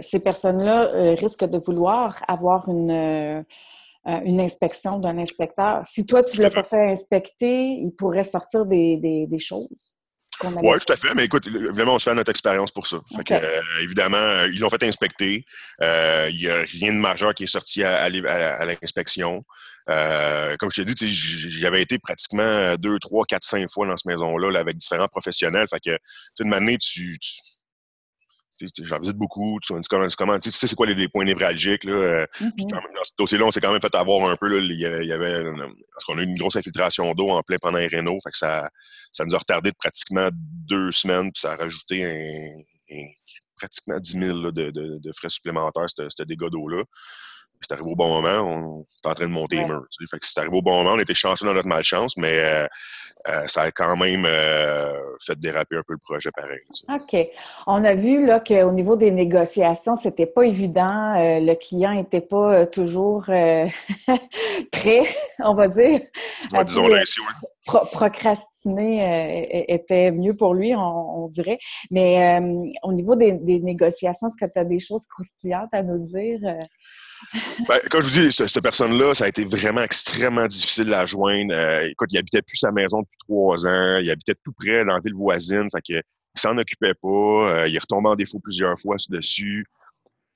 ces 0.00 0.20
personnes-là 0.20 1.14
risquent 1.14 1.48
de 1.48 1.58
vouloir 1.58 2.20
avoir 2.26 2.68
une, 2.68 3.44
une 4.06 4.40
inspection 4.40 4.98
d'un 4.98 5.18
inspecteur. 5.18 5.82
Si 5.86 6.06
toi, 6.06 6.24
tu 6.24 6.38
ne 6.38 6.44
l'as 6.44 6.50
pas 6.50 6.62
fait 6.62 6.90
inspecter, 6.90 7.72
il 7.72 7.92
pourrait 7.92 8.24
sortir 8.24 8.66
des, 8.66 8.96
des 8.96 9.38
choses. 9.38 9.99
Oui, 10.42 10.78
tout 10.84 10.92
à 10.92 10.96
fait. 10.96 11.14
Mais 11.14 11.24
écoute, 11.24 11.48
vraiment, 11.48 11.94
on 11.94 11.98
se 11.98 12.08
fait 12.08 12.14
notre 12.14 12.30
expérience 12.30 12.70
pour 12.70 12.86
ça. 12.86 12.96
Euh, 13.30 13.62
évidemment, 13.82 14.16
euh, 14.16 14.48
ils 14.52 14.60
l'ont 14.60 14.68
fait 14.68 14.82
inspecter. 14.82 15.44
Euh, 15.80 16.28
il 16.30 16.38
n'y 16.38 16.48
a 16.48 16.62
rien 16.62 16.92
de 16.92 16.98
majeur 16.98 17.34
qui 17.34 17.44
est 17.44 17.46
sorti 17.46 17.82
à, 17.84 18.08
l'inspection. 18.08 19.44
comme 19.86 20.70
je 20.70 20.82
t'ai 20.82 20.84
dit, 20.84 21.10
j'avais 21.10 21.82
été 21.82 21.98
pratiquement 21.98 22.74
deux, 22.76 22.98
trois, 22.98 23.24
quatre, 23.24 23.44
cinq 23.44 23.68
fois 23.70 23.86
dans 23.86 23.96
cette 23.96 24.06
maison-là 24.06 24.58
avec 24.58 24.76
différents 24.76 25.08
professionnels. 25.08 25.66
Fait 25.68 25.80
que, 25.80 25.98
une 26.40 26.48
manière, 26.48 26.78
tu 26.78 27.18
j'en 28.82 28.98
visite 28.98 29.16
beaucoup, 29.16 29.58
tu, 29.62 29.74
comment, 30.16 30.38
tu 30.38 30.50
sais 30.50 30.66
c'est 30.66 30.74
quoi 30.74 30.86
les, 30.86 31.08
points 31.08 31.24
névralgiques. 31.24 31.84
Là, 31.84 31.92
euh, 31.92 32.26
mm-hmm. 32.40 32.70
quand 32.70 32.82
même, 32.82 32.94
dans 32.94 33.04
ce 33.04 33.12
dossier-là, 33.18 33.44
on 33.46 33.50
s'est 33.50 33.60
quand 33.60 33.72
même 33.72 33.80
fait 33.80 33.94
avoir 33.94 34.28
un 34.28 34.36
peu. 34.36 34.48
Là, 34.48 34.58
il 34.58 34.78
y 34.78 35.12
avait, 35.12 35.44
parce 35.94 36.04
qu'on 36.06 36.18
a 36.18 36.22
eu 36.22 36.24
une 36.24 36.38
grosse 36.38 36.56
infiltration 36.56 37.12
d'eau 37.14 37.30
en 37.30 37.42
plein 37.42 37.56
pendant 37.60 37.78
les 37.78 37.86
rénaux. 37.86 38.18
Fait 38.22 38.30
que 38.30 38.38
ça, 38.38 38.68
ça 39.12 39.24
nous 39.24 39.34
a 39.34 39.38
retardé 39.38 39.70
de 39.70 39.76
pratiquement 39.76 40.28
deux 40.32 40.92
semaines, 40.92 41.32
puis 41.32 41.40
ça 41.40 41.52
a 41.52 41.56
rajouté 41.56 42.04
un, 42.04 43.06
pratiquement 43.56 43.98
10 43.98 44.10
000 44.18 44.38
de, 44.38 44.70
de, 44.70 44.98
de, 44.98 45.12
frais 45.12 45.28
supplémentaires, 45.28 45.86
ce 45.88 46.22
dégât 46.22 46.48
d'eau-là 46.48 46.84
c'est 47.60 47.72
arrivé 47.74 47.90
au 47.90 47.94
bon 47.94 48.08
moment, 48.08 48.40
on 48.40 48.80
est 48.82 49.08
en 49.08 49.14
train 49.14 49.26
de 49.26 49.32
monter 49.32 49.56
les 49.56 49.66
murs. 49.66 49.86
Fait 50.10 50.18
que 50.18 50.26
c'est 50.26 50.40
arrivé 50.40 50.56
au 50.56 50.62
bon 50.62 50.82
moment, 50.82 50.94
on 50.94 50.98
était 50.98 51.14
chanceux 51.14 51.46
dans 51.46 51.52
notre 51.52 51.68
malchance, 51.68 52.16
mais 52.16 52.38
euh, 52.38 52.66
euh, 53.28 53.46
ça 53.46 53.62
a 53.62 53.70
quand 53.70 53.96
même 53.96 54.24
euh, 54.24 54.94
fait 55.24 55.38
déraper 55.38 55.76
un 55.76 55.82
peu 55.86 55.92
le 55.92 55.98
projet 55.98 56.30
pareil. 56.34 56.60
OK. 56.88 57.28
On 57.66 57.84
a 57.84 57.94
vu 57.94 58.24
là 58.24 58.40
qu'au 58.40 58.72
niveau 58.72 58.96
des 58.96 59.10
négociations, 59.10 59.94
c'était 59.94 60.26
pas 60.26 60.44
évident. 60.44 61.14
le 61.16 61.54
client 61.54 61.94
n'était 61.94 62.22
pas 62.22 62.66
toujours 62.66 63.24
prêt, 64.72 65.14
on 65.40 65.54
va 65.54 65.68
dire. 65.68 66.00
disons 66.64 66.94
ainsi, 66.94 67.20
oui. 67.20 67.48
Procrastiner 67.92 69.64
était 69.68 70.10
mieux 70.10 70.34
pour 70.38 70.54
lui, 70.54 70.74
on, 70.74 71.28
dirait. 71.28 71.56
Mais 71.90 72.40
au 72.82 72.92
niveau 72.92 73.16
des, 73.16 73.32
négociations, 73.32 74.28
est-ce 74.28 74.36
que 74.36 74.50
tu 74.50 74.58
as 74.58 74.64
des 74.64 74.78
choses 74.78 75.06
croustillantes 75.06 75.72
à 75.72 75.82
nous 75.82 76.04
dire? 76.06 76.40
Ben, 77.68 77.78
comme 77.90 78.02
je 78.02 78.06
vous 78.08 78.28
dis, 78.28 78.32
cette, 78.32 78.60
personne-là, 78.60 79.14
ça 79.14 79.24
a 79.24 79.28
été 79.28 79.44
vraiment 79.44 79.82
extrêmement 79.82 80.46
difficile 80.46 80.86
de 80.86 80.90
la 80.90 81.06
joindre. 81.06 81.52
Euh, 81.52 81.88
écoute, 81.90 82.08
il 82.12 82.18
habitait 82.18 82.42
plus 82.42 82.56
sa 82.56 82.72
maison 82.72 83.00
depuis 83.00 83.18
trois 83.18 83.66
ans. 83.66 83.98
Il 83.98 84.10
habitait 84.10 84.34
tout 84.42 84.52
près 84.52 84.84
dans 84.84 84.94
la 84.94 85.00
ville 85.00 85.14
voisine. 85.14 85.68
Fait 85.72 85.82
que, 85.86 85.98
il 85.98 86.40
s'en 86.40 86.56
occupait 86.56 86.94
pas. 86.94 87.08
Euh, 87.08 87.68
il 87.68 87.78
retombé 87.78 88.08
en 88.08 88.14
défaut 88.14 88.38
plusieurs 88.38 88.78
fois 88.78 88.96
dessus. 89.08 89.66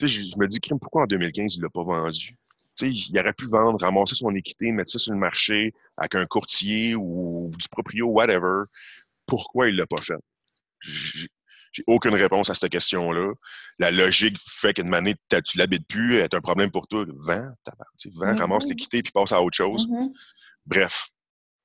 Sais, 0.01 0.07
je, 0.07 0.39
me 0.39 0.47
dis, 0.47 0.59
pourquoi 0.81 1.03
en 1.03 1.07
2015, 1.07 1.57
il 1.57 1.63
l'a 1.63 1.69
pas 1.71 1.85
vendu? 1.85 2.35
Il 2.83 3.19
aurait 3.19 3.33
pu 3.33 3.47
vendre, 3.47 3.81
ramasser 3.81 4.15
son 4.15 4.35
équité, 4.35 4.73
mettre 4.73 4.91
ça 4.91 4.99
sur 4.99 5.13
le 5.13 5.19
marché 5.19 5.73
avec 5.97 6.15
un 6.15 6.27
courtier 6.27 6.95
ou 6.95 7.51
du 7.57 7.69
proprio, 7.69 8.07
whatever. 8.09 8.65
Pourquoi 9.27 9.69
il 9.69 9.77
l'a 9.77 9.87
pas 9.87 10.03
fait? 10.03 10.19
J'ai 10.81 11.83
aucune 11.87 12.15
réponse 12.15 12.51
à 12.51 12.55
cette 12.55 12.71
question-là. 12.71 13.33
La 13.79 13.91
logique 13.91 14.39
fait 14.41 14.75
qu'une 14.75 14.89
manée, 14.89 15.17
tu 15.29 15.59
l'habites 15.59 15.87
plus, 15.89 16.17
est 16.17 16.35
un 16.35 16.41
problème 16.41 16.71
pour 16.71 16.87
toi. 16.87 17.05
Vends, 17.09 17.53
vends, 18.15 18.35
mm 18.35 18.39
ramasse 18.39 18.67
l'équité 18.67 19.03
puis 19.03 19.13
passe 19.13 19.33
à 19.33 19.43
autre 19.43 19.57
chose. 19.57 19.89
Mm-hmm. 19.89 20.13
Bref. 20.67 21.09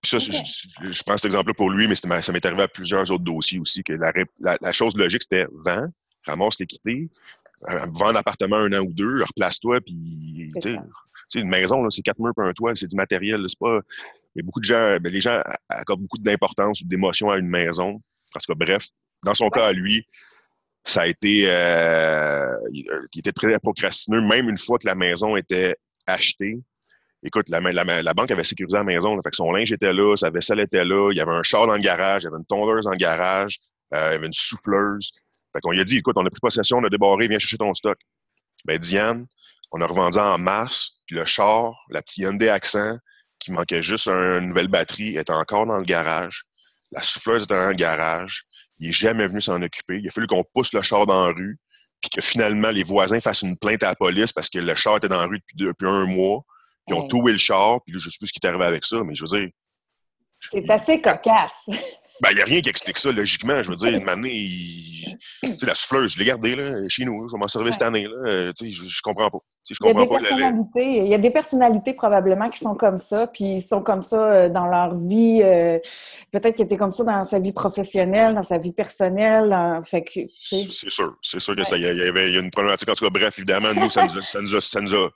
ça, 0.03 0.17
je, 0.17 1.03
prends 1.03 1.17
cet 1.17 1.25
exemple-là 1.25 1.53
pour 1.53 1.69
lui, 1.69 1.87
mais 1.87 1.95
ça 1.95 2.07
m'est 2.07 2.45
arrivé 2.45 2.63
à 2.63 2.67
plusieurs 2.67 3.09
autres 3.11 3.23
dossiers 3.23 3.59
aussi, 3.59 3.83
que 3.83 3.93
la, 3.93 4.71
chose 4.71 4.95
logique, 4.97 5.21
c'était 5.21 5.45
vends, 5.51 5.87
ramasse 6.25 6.59
l'équité, 6.59 7.07
euh, 7.69 7.85
vends 7.93 8.11
l'appartement 8.11 8.57
un 8.57 8.71
an 8.73 8.79
ou 8.79 8.93
deux, 8.93 9.21
replace-toi, 9.21 9.81
puis 9.81 10.51
une 11.35 11.49
maison, 11.49 11.89
c'est 11.89 12.01
quatre 12.01 12.19
murs 12.19 12.33
pour 12.33 12.43
un 12.43 12.53
toit, 12.53 12.73
c'est 12.75 12.87
du 12.87 12.95
matériel, 12.95 13.43
c'est 13.47 13.59
pas. 13.59 13.79
Mais 14.35 14.43
beaucoup 14.43 14.59
de 14.59 14.65
gens, 14.65 14.97
les 15.03 15.21
gens 15.21 15.41
accordent 15.67 16.01
beaucoup 16.01 16.19
d'importance 16.19 16.81
ou 16.81 16.85
d'émotion 16.87 17.31
à 17.31 17.37
une 17.37 17.47
maison. 17.47 18.01
En 18.35 18.39
tout 18.39 18.53
cas, 18.53 18.65
bref, 18.65 18.87
dans 19.23 19.33
son 19.33 19.49
cas 19.49 19.65
à 19.65 19.71
lui, 19.73 20.05
ça 20.83 21.01
a 21.01 21.07
été, 21.07 21.43
euh, 21.45 22.55
il, 22.71 22.85
était 23.17 23.31
très 23.31 23.57
procrastineux, 23.59 24.21
même 24.21 24.49
une 24.49 24.57
fois 24.57 24.77
que 24.77 24.87
la 24.87 24.95
maison 24.95 25.35
était 25.35 25.75
achetée. 26.07 26.59
Écoute, 27.21 27.49
la, 27.49 27.59
la, 27.59 28.13
banque 28.13 28.31
avait 28.31 28.45
sécurisé 28.45 28.77
la 28.77 28.83
maison, 28.83 29.13
fait 29.21 29.29
que 29.29 29.35
son 29.35 29.51
linge 29.51 29.71
était 29.73 29.91
là, 29.91 30.15
sa 30.15 30.29
vaisselle 30.29 30.61
était 30.61 30.85
là, 30.85 31.11
il 31.11 31.17
y 31.17 31.21
avait 31.21 31.31
un 31.31 31.43
char 31.43 31.67
dans 31.67 31.73
le 31.73 31.79
garage, 31.79 32.23
il 32.23 32.25
y 32.25 32.27
avait 32.27 32.37
une 32.37 32.45
tondeuse 32.45 32.85
dans 32.85 32.91
le 32.91 32.97
garage, 32.97 33.59
euh, 33.93 34.09
il 34.09 34.13
y 34.13 34.15
avait 34.15 34.27
une 34.27 34.33
souffleuse. 34.33 35.11
Fait 35.53 35.59
qu'on 35.61 35.71
lui 35.71 35.81
a 35.81 35.83
dit, 35.83 35.97
écoute, 35.97 36.15
on 36.17 36.25
a 36.25 36.29
pris 36.29 36.39
possession, 36.41 36.77
on 36.77 36.83
a 36.83 36.89
débarré, 36.89 37.27
viens 37.27 37.39
chercher 37.39 37.57
ton 37.57 37.73
stock. 37.73 37.97
Ben, 38.65 38.77
Diane, 38.77 39.25
on 39.71 39.81
a 39.81 39.85
revendu 39.85 40.17
en 40.17 40.37
mars, 40.37 41.01
puis 41.05 41.15
le 41.15 41.25
char, 41.25 41.73
la 41.89 42.01
petite 42.01 42.17
Hyundai 42.17 42.49
Accent, 42.49 42.97
qui 43.39 43.51
manquait 43.51 43.81
juste 43.81 44.07
une 44.07 44.47
nouvelle 44.47 44.67
batterie, 44.67 45.17
était 45.17 45.33
encore 45.33 45.65
dans 45.65 45.77
le 45.77 45.83
garage. 45.83 46.43
La 46.91 47.01
souffleuse 47.01 47.43
était 47.43 47.55
dans 47.55 47.69
le 47.69 47.75
garage. 47.75 48.43
Il 48.79 48.87
n'est 48.87 48.93
jamais 48.93 49.27
venu 49.27 49.41
s'en 49.41 49.61
occuper. 49.61 49.99
Il 49.99 50.07
a 50.07 50.11
fallu 50.11 50.27
qu'on 50.27 50.43
pousse 50.53 50.73
le 50.73 50.81
char 50.81 51.05
dans 51.05 51.27
la 51.27 51.33
rue, 51.33 51.57
puis 52.01 52.09
que 52.09 52.21
finalement, 52.21 52.69
les 52.69 52.83
voisins 52.83 53.19
fassent 53.19 53.41
une 53.41 53.57
plainte 53.57 53.83
à 53.83 53.89
la 53.89 53.95
police 53.95 54.31
parce 54.31 54.49
que 54.49 54.59
le 54.59 54.75
char 54.75 54.97
était 54.97 55.09
dans 55.09 55.19
la 55.19 55.27
rue 55.27 55.39
depuis, 55.55 55.87
un 55.87 56.05
mois. 56.05 56.41
Ils 56.87 56.95
ont 56.95 57.07
toué 57.07 57.31
le 57.31 57.37
char, 57.37 57.81
puis 57.83 57.93
je 57.99 58.07
ne 58.07 58.09
sais 58.09 58.17
plus 58.17 58.27
ce 58.27 58.33
qui 58.33 58.39
est 58.41 58.47
arrivé 58.47 58.65
avec 58.65 58.83
ça, 58.83 59.03
mais 59.03 59.15
je 59.15 59.23
veux 59.23 59.39
dire. 59.39 59.49
C'est 60.51 60.69
assez 60.69 61.01
cocasse. 61.01 61.69
Ben, 62.21 62.31
il 62.31 62.35
n'y 62.35 62.41
a 62.41 62.45
rien 62.45 62.61
qui 62.61 62.69
explique 62.69 62.97
ça, 62.97 63.11
logiquement. 63.11 63.61
Je 63.61 63.69
veux 63.69 63.75
dire, 63.75 63.89
une 63.89 64.09
année, 64.09 64.31
tu 65.43 65.57
sais, 65.57 65.65
la 65.65 65.75
souffleuse, 65.75 66.13
je 66.13 66.19
l'ai 66.19 66.25
gardée 66.25 66.55
là, 66.55 66.87
chez 66.89 67.05
nous. 67.05 67.27
Je 67.27 67.33
vais 67.33 67.39
m'en 67.39 67.47
servir 67.47 67.73
cette 67.73 67.83
année. 67.83 68.05
Là. 68.05 68.29
Euh, 68.29 68.53
tu 68.53 68.65
sais, 68.65 68.71
je, 68.71 68.87
je 68.87 69.01
comprends 69.01 69.29
pas. 69.29 69.39
je 69.69 69.75
comprends 69.79 70.01
il, 70.01 70.09
y 70.09 70.15
a 70.15 70.19
des 70.19 70.27
personnalités, 70.27 70.97
il 70.97 71.07
y 71.07 71.13
a 71.13 71.17
des 71.17 71.29
personnalités 71.31 71.93
probablement 71.93 72.49
qui 72.49 72.59
sont 72.59 72.75
comme 72.75 72.97
ça, 72.97 73.27
puis 73.27 73.45
ils 73.45 73.61
sont 73.61 73.81
comme 73.81 74.03
ça 74.03 74.17
euh, 74.17 74.49
dans 74.49 74.67
leur 74.67 74.95
vie. 74.95 75.41
Euh, 75.43 75.79
peut-être 76.31 76.55
qu'ils 76.55 76.65
étaient 76.65 76.77
comme 76.77 76.91
ça 76.91 77.03
dans 77.03 77.23
sa 77.23 77.39
vie 77.39 77.53
professionnelle, 77.53 78.33
dans 78.33 78.43
sa 78.43 78.57
vie 78.57 78.73
personnelle. 78.73 79.81
fait 79.83 80.03
que, 80.03 80.19
c'est 80.41 80.63
sûr. 80.63 81.15
C'est 81.21 81.39
sûr 81.39 81.55
que 81.55 81.63
ça, 81.63 81.77
il 81.77 81.83
y, 81.83 81.87
avait, 81.87 82.29
il 82.29 82.35
y 82.35 82.37
a 82.37 82.41
une 82.41 82.51
problématique. 82.51 82.89
En 82.89 82.93
tout 82.93 83.05
cas, 83.05 83.11
bref, 83.11 83.37
évidemment, 83.37 83.73
nous, 83.73 83.89
ça 83.89 84.05
nous 84.05 84.17
a, 84.17 84.21
ça 84.21 84.41
nous 84.41 84.55
a, 84.55 84.61
ça 84.61 84.81
nous 84.81 84.95
a 84.95 85.09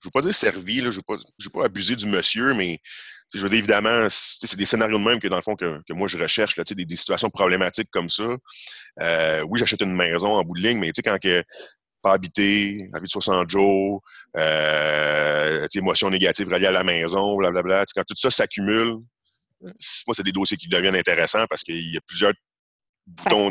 je 0.00 0.06
ne 0.06 0.08
veux 0.08 0.12
pas 0.12 0.22
dire 0.22 0.34
servi, 0.34 0.80
là, 0.80 0.90
je 0.90 0.98
ne 0.98 1.02
veux, 1.06 1.18
veux, 1.18 1.50
pas 1.50 1.66
abuser 1.66 1.94
du 1.94 2.06
monsieur, 2.06 2.54
mais 2.54 2.78
je 3.32 3.40
veux 3.40 3.48
dire, 3.48 3.58
évidemment, 3.58 4.06
c'est 4.08 4.56
des 4.56 4.64
scénarios 4.64 4.98
de 4.98 5.04
même 5.04 5.20
que, 5.20 5.28
dans 5.28 5.36
le 5.36 5.42
fond, 5.42 5.54
que, 5.54 5.80
que 5.86 5.92
moi, 5.92 6.08
je 6.08 6.18
recherche, 6.18 6.56
là, 6.56 6.64
des, 6.64 6.84
des 6.84 6.96
situations 6.96 7.30
problématiques 7.30 7.90
comme 7.90 8.08
ça. 8.08 8.36
Euh, 9.00 9.42
oui, 9.48 9.58
j'achète 9.58 9.82
une 9.82 9.94
maison 9.94 10.34
en 10.34 10.42
bout 10.42 10.56
de 10.56 10.62
ligne, 10.62 10.78
mais 10.78 10.88
tu 10.88 10.94
sais, 10.96 11.02
quand 11.02 11.18
que 11.18 11.44
pas 12.02 12.12
habité, 12.14 12.88
la 12.92 12.98
vie 12.98 13.06
de 13.06 13.10
60 13.10 13.50
jours, 13.50 14.02
euh, 14.36 15.66
émotions 15.74 16.10
négatives 16.10 16.48
reliées 16.48 16.66
à 16.66 16.72
la 16.72 16.84
maison, 16.84 17.36
blablabla. 17.36 17.84
Quand 17.94 18.04
tout 18.04 18.16
ça 18.16 18.30
s'accumule, 18.30 18.96
moi, 19.62 20.14
c'est 20.14 20.22
des 20.22 20.32
dossiers 20.32 20.56
qui 20.56 20.68
deviennent 20.68 20.96
intéressants 20.96 21.44
parce 21.48 21.62
qu'il 21.62 21.92
y 21.92 21.96
a 21.96 22.00
plusieurs 22.06 22.32
boutons 23.06 23.50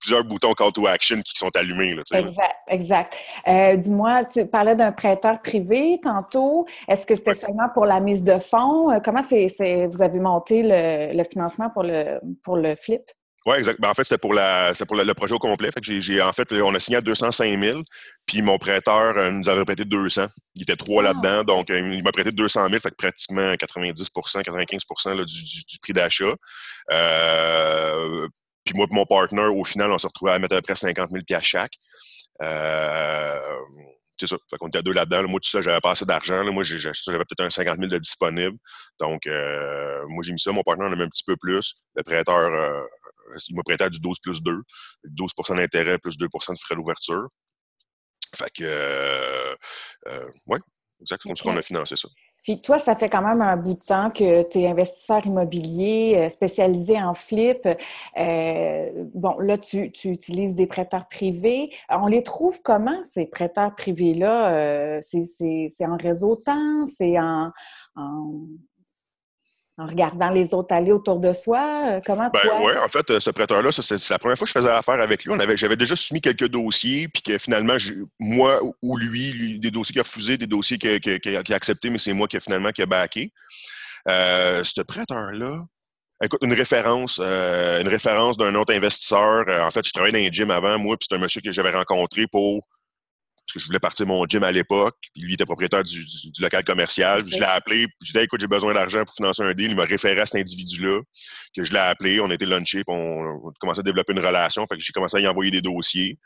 plusieurs 0.00 0.24
boutons 0.24 0.52
call 0.52 0.72
to 0.72 0.86
action 0.86 1.20
qui 1.22 1.32
sont 1.36 1.50
allumés. 1.56 1.94
Là, 1.94 2.02
exact, 2.12 2.60
exact. 2.68 3.16
Euh, 3.46 3.76
dis-moi, 3.76 4.24
tu 4.24 4.46
parlais 4.46 4.76
d'un 4.76 4.92
prêteur 4.92 5.40
privé 5.40 6.00
tantôt. 6.02 6.66
Est-ce 6.86 7.06
que 7.06 7.14
c'était 7.14 7.34
seulement 7.34 7.68
pour 7.72 7.86
la 7.86 8.00
mise 8.00 8.22
de 8.22 8.38
fonds? 8.38 8.90
Euh, 8.90 9.00
comment 9.02 9.22
c'est, 9.22 9.86
vous 9.86 10.02
avez 10.02 10.20
monté 10.20 10.62
le, 10.64 11.24
financement 11.24 11.70
pour 11.70 11.82
le, 11.82 12.20
pour 12.42 12.56
le 12.56 12.74
flip? 12.74 13.02
Oui, 13.46 13.56
exact. 13.56 13.80
Ben, 13.80 13.88
en 13.88 13.94
fait, 13.94 14.04
c'était 14.04 14.18
pour, 14.18 14.34
la, 14.34 14.72
pour 14.86 14.96
le, 14.96 15.14
projet 15.14 15.34
au 15.34 15.38
complet. 15.38 15.70
Fait 15.70 15.80
que 15.80 16.00
j'ai, 16.00 16.20
en 16.20 16.32
fait, 16.32 16.52
on 16.52 16.74
a 16.74 16.80
signé 16.80 16.98
à 16.98 17.00
205 17.00 17.62
000, 17.62 17.82
puis 18.26 18.42
mon 18.42 18.58
prêteur 18.58 19.16
euh, 19.16 19.30
nous 19.30 19.48
avait 19.48 19.64
prêté 19.64 19.84
200. 19.84 20.26
Il 20.56 20.62
était 20.62 20.76
trois 20.76 21.02
ah. 21.02 21.12
là-dedans, 21.12 21.44
donc 21.44 21.68
il 21.70 22.02
m'a 22.02 22.12
prêté 22.12 22.32
200 22.32 22.68
000, 22.68 22.80
fait 22.80 22.90
que 22.90 22.96
pratiquement 22.96 23.54
90% 23.54 24.42
95 24.42 25.16
là, 25.16 25.24
du, 25.24 25.42
du, 25.42 25.78
prix 25.80 25.92
d'achat. 25.92 26.34
Euh, 26.92 28.28
puis 28.68 28.76
moi 28.76 28.86
et 28.90 28.94
mon 28.94 29.06
partner, 29.06 29.46
au 29.46 29.64
final, 29.64 29.90
on 29.90 29.96
s'est 29.96 30.06
retrouvé 30.06 30.32
à 30.32 30.38
mettre 30.38 30.54
à 30.54 30.58
peu 30.58 30.62
près 30.62 30.74
50 30.74 31.10
000 31.10 31.40
chaque. 31.40 31.72
Euh, 32.42 33.38
c'est 34.20 34.26
ça. 34.26 34.36
Fait 34.50 34.58
qu'on 34.58 34.68
était 34.68 34.82
deux 34.82 34.92
là-dedans. 34.92 35.26
Moi, 35.26 35.40
tout 35.40 35.48
ça, 35.48 35.62
j'avais 35.62 35.80
pas 35.80 35.92
assez 35.92 36.04
d'argent. 36.04 36.44
Moi, 36.52 36.64
j'avais 36.64 36.92
peut-être 36.92 37.40
un 37.40 37.48
50 37.48 37.76
000 37.78 37.88
de 37.88 37.98
disponible. 37.98 38.58
Donc, 39.00 39.26
euh, 39.26 40.04
moi, 40.08 40.22
j'ai 40.22 40.32
mis 40.32 40.38
ça. 40.38 40.52
Mon 40.52 40.62
partenaire 40.62 40.90
en 40.90 40.92
a 40.92 40.96
mis 40.96 41.02
un 41.02 41.08
petit 41.08 41.24
peu 41.24 41.36
plus. 41.36 41.82
Le 41.94 42.02
prêteur, 42.02 42.36
euh, 42.36 42.84
il 43.48 43.56
m'a 43.56 43.62
prêté 43.62 43.84
à 43.84 43.88
du 43.88 44.00
12 44.00 44.18
plus 44.20 44.42
2. 44.42 44.60
12% 45.06 45.56
d'intérêt 45.56 45.98
plus 45.98 46.18
2 46.18 46.26
de 46.26 46.58
frais 46.58 46.74
d'ouverture. 46.74 47.28
Fait 48.36 48.50
que, 48.54 49.56
ouais, 50.46 50.58
exactement. 51.00 51.32
Okay. 51.32 51.42
qu'on 51.42 51.56
a 51.56 51.62
financé 51.62 51.96
ça. 51.96 52.08
Puis 52.44 52.60
toi, 52.60 52.78
ça 52.78 52.94
fait 52.94 53.10
quand 53.10 53.22
même 53.22 53.42
un 53.42 53.56
bout 53.56 53.74
de 53.74 53.84
temps 53.84 54.10
que 54.10 54.42
tu 54.48 54.60
es 54.60 54.66
investisseur 54.68 55.26
immobilier 55.26 56.14
euh, 56.16 56.28
spécialisé 56.28 57.00
en 57.00 57.12
flip. 57.12 57.68
Euh, 58.16 59.06
bon, 59.14 59.36
là, 59.38 59.58
tu, 59.58 59.90
utilises 60.04 60.54
des 60.54 60.66
prêteurs 60.66 61.08
privés. 61.08 61.68
On 61.90 62.06
les 62.06 62.22
trouve 62.22 62.62
comment, 62.62 63.02
ces 63.04 63.26
prêteurs 63.26 63.74
privés-là? 63.74 64.52
Euh, 64.52 64.98
c'est 65.00 65.86
en 65.86 65.96
réseautant? 65.96 66.86
C'est 66.86 67.18
en, 67.18 67.50
en 67.96 68.32
regardant 69.86 70.30
les 70.30 70.54
autres 70.54 70.74
aller 70.74 70.92
autour 70.92 71.20
de 71.20 71.32
soi? 71.32 71.80
Euh, 71.84 72.00
comment 72.04 72.28
ben, 72.32 72.40
Oui, 72.62 72.72
en 72.76 72.88
fait, 72.88 73.10
euh, 73.10 73.20
ce 73.20 73.30
prêteur-là, 73.30 73.70
c'est 73.70 74.10
la 74.10 74.18
première 74.18 74.36
fois 74.36 74.44
que 74.44 74.52
je 74.52 74.58
faisais 74.58 74.70
affaire 74.70 75.00
avec 75.00 75.24
lui. 75.24 75.34
J'avais 75.54 75.76
déjà 75.76 75.94
soumis 75.94 76.20
quelques 76.20 76.48
dossiers, 76.48 77.08
puis 77.08 77.22
que 77.22 77.38
finalement, 77.38 77.76
moi 78.18 78.60
ou 78.82 78.96
lui, 78.96 79.58
des 79.58 79.70
dossiers 79.70 79.92
qu'il 79.92 80.00
a 80.00 80.04
refusés, 80.04 80.36
des 80.36 80.46
dossiers 80.46 80.78
qu'il 80.78 81.36
a, 81.36 81.54
acceptés, 81.54 81.90
mais 81.90 81.98
c'est 81.98 82.12
moi 82.12 82.26
qui 82.26 82.38
finalement 82.40 82.72
qui 82.72 82.82
a 82.82 82.86
backé. 82.86 83.32
Euh, 84.08 84.62
ce 84.64 84.80
prêteur-là, 84.80 85.64
écoute, 86.22 86.40
une 86.42 86.54
référence, 86.54 87.20
une 87.20 87.88
référence 87.88 88.36
d'un 88.36 88.54
autre 88.54 88.74
investisseur. 88.74 89.44
en 89.48 89.70
fait, 89.70 89.86
je 89.86 89.92
travaillais 89.92 90.20
dans 90.20 90.28
un 90.28 90.32
gym 90.32 90.50
avant, 90.50 90.78
moi, 90.78 90.96
puis 90.96 91.06
c'est 91.08 91.16
un 91.16 91.20
monsieur 91.20 91.40
que 91.40 91.52
j'avais 91.52 91.70
rencontré 91.70 92.26
pour 92.26 92.66
parce 93.48 93.54
que 93.54 93.60
je 93.60 93.66
voulais 93.66 93.78
partir 93.78 94.06
mon 94.06 94.26
gym 94.26 94.44
à 94.44 94.52
l'époque, 94.52 94.96
puis 95.14 95.22
lui 95.22 95.32
était 95.32 95.46
propriétaire 95.46 95.82
du, 95.82 96.04
local 96.38 96.62
commercial. 96.64 97.22
Je 97.26 97.38
l'ai 97.38 97.44
appelé, 97.44 97.86
je 98.02 98.12
lui 98.12 98.18
ai 98.18 98.20
dit 98.20 98.24
écoute, 98.26 98.40
j'ai 98.42 98.46
besoin 98.46 98.74
d'argent 98.74 99.02
pour 99.06 99.14
financer 99.14 99.42
un 99.42 99.54
deal. 99.54 99.70
Il 99.70 99.76
m'a 99.76 99.84
référé 99.84 100.20
à 100.20 100.26
cet 100.26 100.34
individu-là, 100.34 101.00
que 101.56 101.64
je 101.64 101.72
l'ai 101.72 101.78
appelé, 101.78 102.20
on 102.20 102.28
a 102.28 102.34
été 102.34 102.44
lunché, 102.44 102.84
puis 102.84 102.94
on, 102.94 103.48
a 103.48 103.52
commencé 103.58 103.80
à 103.80 103.82
développer 103.82 104.12
une 104.12 104.20
relation. 104.20 104.66
Fait 104.66 104.76
que 104.76 104.82
j'ai 104.82 104.92
commencé 104.92 105.16
à 105.16 105.20
y 105.20 105.26
envoyer 105.26 105.50
des 105.50 105.62
dossiers. 105.62 106.18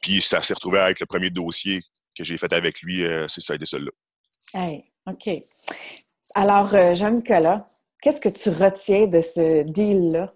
Puis 0.00 0.22
ça 0.22 0.40
s'est 0.42 0.54
retrouvé 0.54 0.78
avec 0.78 1.00
le 1.00 1.06
premier 1.06 1.30
dossier 1.30 1.82
que 2.16 2.22
j'ai 2.22 2.38
fait 2.38 2.52
avec 2.52 2.80
lui, 2.82 3.04
euh, 3.04 3.26
c'est 3.26 3.40
ça 3.40 3.54
a 3.54 3.56
été 3.56 3.66
celui-là. 3.66 3.90
Hey, 4.54 4.84
OK. 5.06 5.28
Alors, 6.36 6.72
euh, 6.74 6.94
Jean-Nicolas, 6.94 7.66
qu'est-ce 8.00 8.20
que 8.20 8.28
tu 8.28 8.48
retiens 8.50 9.06
de 9.06 9.20
ce 9.20 9.64
deal-là? 9.64 10.30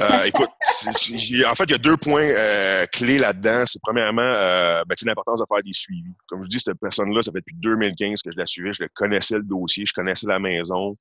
Euh, 0.00 0.24
écoute, 0.24 0.48
en 0.86 1.54
fait, 1.54 1.64
il 1.64 1.70
y 1.70 1.74
a 1.74 1.78
deux 1.78 1.96
points 1.96 2.28
euh, 2.28 2.86
clés 2.86 3.18
là-dedans. 3.18 3.64
C'est 3.66 3.80
premièrement 3.82 4.22
euh, 4.22 4.82
ben, 4.86 4.96
l'importance 5.04 5.40
de 5.40 5.44
faire 5.46 5.62
des 5.64 5.72
suivis. 5.72 6.14
Comme 6.26 6.42
je 6.42 6.48
dis, 6.48 6.60
cette 6.60 6.78
personne-là, 6.80 7.22
ça 7.22 7.30
fait 7.30 7.40
depuis 7.40 7.56
2015 7.56 8.22
que 8.22 8.30
je 8.30 8.38
la 8.38 8.46
suivais. 8.46 8.72
Je 8.72 8.84
connaissais 8.94 9.36
le 9.36 9.42
dossier, 9.42 9.84
je 9.84 9.92
connaissais 9.92 10.26
la 10.26 10.38
maison. 10.38 10.96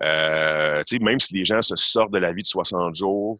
Même 0.00 1.20
si 1.20 1.34
les 1.34 1.44
gens 1.44 1.62
se 1.62 1.76
sortent 1.76 2.12
de 2.12 2.18
la 2.18 2.32
vie 2.32 2.42
de 2.42 2.48
60 2.48 2.96
jours, 2.96 3.38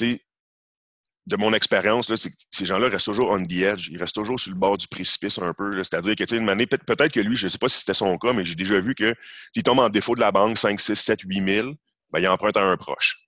de 0.00 1.36
mon 1.36 1.52
expérience, 1.54 2.12
ces 2.50 2.66
gens-là 2.66 2.88
restent 2.88 3.06
toujours 3.06 3.30
on 3.32 3.42
the 3.42 3.62
edge. 3.62 3.88
Ils 3.90 3.98
restent 3.98 4.14
toujours 4.14 4.38
sur 4.38 4.52
le 4.52 4.58
bord 4.58 4.76
du 4.76 4.86
précipice 4.86 5.40
un 5.40 5.52
peu. 5.52 5.82
C'est-à-dire 5.82 6.14
que, 6.14 6.36
une 6.36 6.48
année, 6.48 6.66
peut-être 6.66 7.12
que 7.12 7.20
lui, 7.20 7.34
je 7.34 7.46
ne 7.46 7.48
sais 7.48 7.58
pas 7.58 7.68
si 7.68 7.80
c'était 7.80 7.94
son 7.94 8.16
cas, 8.16 8.32
mais 8.32 8.44
j'ai 8.44 8.54
déjà 8.54 8.78
vu 8.78 8.94
que 8.94 9.12
s'il 9.52 9.64
tombe 9.64 9.80
en 9.80 9.88
défaut 9.88 10.14
de 10.14 10.20
la 10.20 10.30
banque 10.30 10.56
5, 10.56 10.78
6, 10.78 10.94
7, 10.94 11.20
8 11.24 11.54
000, 11.54 11.72
ben, 12.12 12.20
il 12.20 12.28
emprunte 12.28 12.56
à 12.56 12.62
un 12.62 12.76
proche 12.76 13.25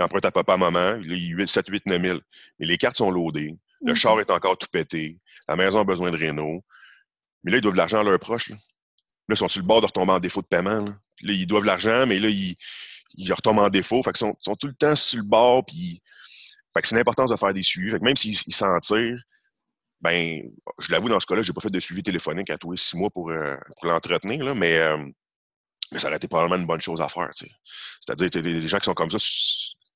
il 0.00 0.02
emprunte 0.02 0.24
à 0.24 0.30
papa, 0.30 0.56
maman, 0.56 0.98
il 1.02 1.46
7, 1.46 1.68
8, 1.68 1.86
9 1.86 2.02
000. 2.02 2.18
Mais 2.58 2.66
les 2.66 2.78
cartes 2.78 2.96
sont 2.96 3.10
loadées. 3.10 3.54
Le 3.82 3.94
char 3.94 4.18
est 4.18 4.30
encore 4.30 4.56
tout 4.56 4.66
pété. 4.72 5.18
La 5.46 5.56
maison 5.56 5.80
a 5.80 5.84
besoin 5.84 6.10
de 6.10 6.16
réno. 6.16 6.64
Mais 7.44 7.52
là, 7.52 7.58
ils 7.58 7.60
doivent 7.60 7.74
de 7.74 7.78
l'argent 7.78 8.00
à 8.00 8.02
leurs 8.02 8.18
proches. 8.18 8.48
Là. 8.48 8.56
ils 9.28 9.36
sont 9.36 9.48
sur 9.48 9.60
le 9.60 9.66
bord 9.66 9.82
de 9.82 9.86
retomber 9.86 10.12
en 10.12 10.18
défaut 10.18 10.40
de 10.40 10.46
paiement. 10.46 10.84
Là, 10.84 10.96
ils 11.32 11.46
doivent 11.46 11.62
de 11.62 11.66
l'argent, 11.66 12.06
mais 12.06 12.18
là, 12.18 12.28
ils, 12.30 13.32
retombent 13.32 13.58
en 13.58 13.68
défaut. 13.68 14.02
Fait 14.02 14.12
qu'ils 14.12 14.26
sont, 14.26 14.34
sont, 14.40 14.54
tout 14.54 14.68
le 14.68 14.74
temps 14.74 14.96
sur 14.96 15.18
le 15.18 15.28
bord. 15.28 15.64
Puis, 15.66 16.00
fait 16.74 16.80
que 16.80 16.88
c'est 16.88 16.96
l'importance 16.96 17.30
de 17.30 17.36
faire 17.36 17.52
des 17.52 17.62
suivis. 17.62 17.90
Fait 17.90 17.98
que 17.98 18.04
même 18.04 18.16
s'ils 18.16 18.36
s'en 18.54 18.78
tirent, 18.80 19.22
ben, 20.00 20.42
je 20.78 20.90
l'avoue, 20.90 21.10
dans 21.10 21.20
ce 21.20 21.26
cas-là, 21.26 21.42
j'ai 21.42 21.52
pas 21.52 21.60
fait 21.60 21.70
de 21.70 21.80
suivi 21.80 22.02
téléphonique 22.02 22.48
à 22.48 22.56
tous 22.56 22.70
les 22.70 22.78
six 22.78 22.96
mois 22.96 23.10
pour, 23.10 23.30
euh, 23.30 23.54
pour 23.76 23.86
l'entretenir, 23.86 24.54
mais, 24.54 24.78
euh, 24.78 24.96
mais 25.92 25.98
ça 25.98 26.08
aurait 26.08 26.16
été 26.16 26.26
probablement 26.26 26.56
une 26.56 26.66
bonne 26.66 26.80
chose 26.80 27.02
à 27.02 27.08
faire. 27.08 27.30
C'est-à-dire, 28.00 28.42
les 28.42 28.66
gens 28.66 28.78
qui 28.78 28.86
sont 28.86 28.94
comme 28.94 29.10
ça, 29.10 29.18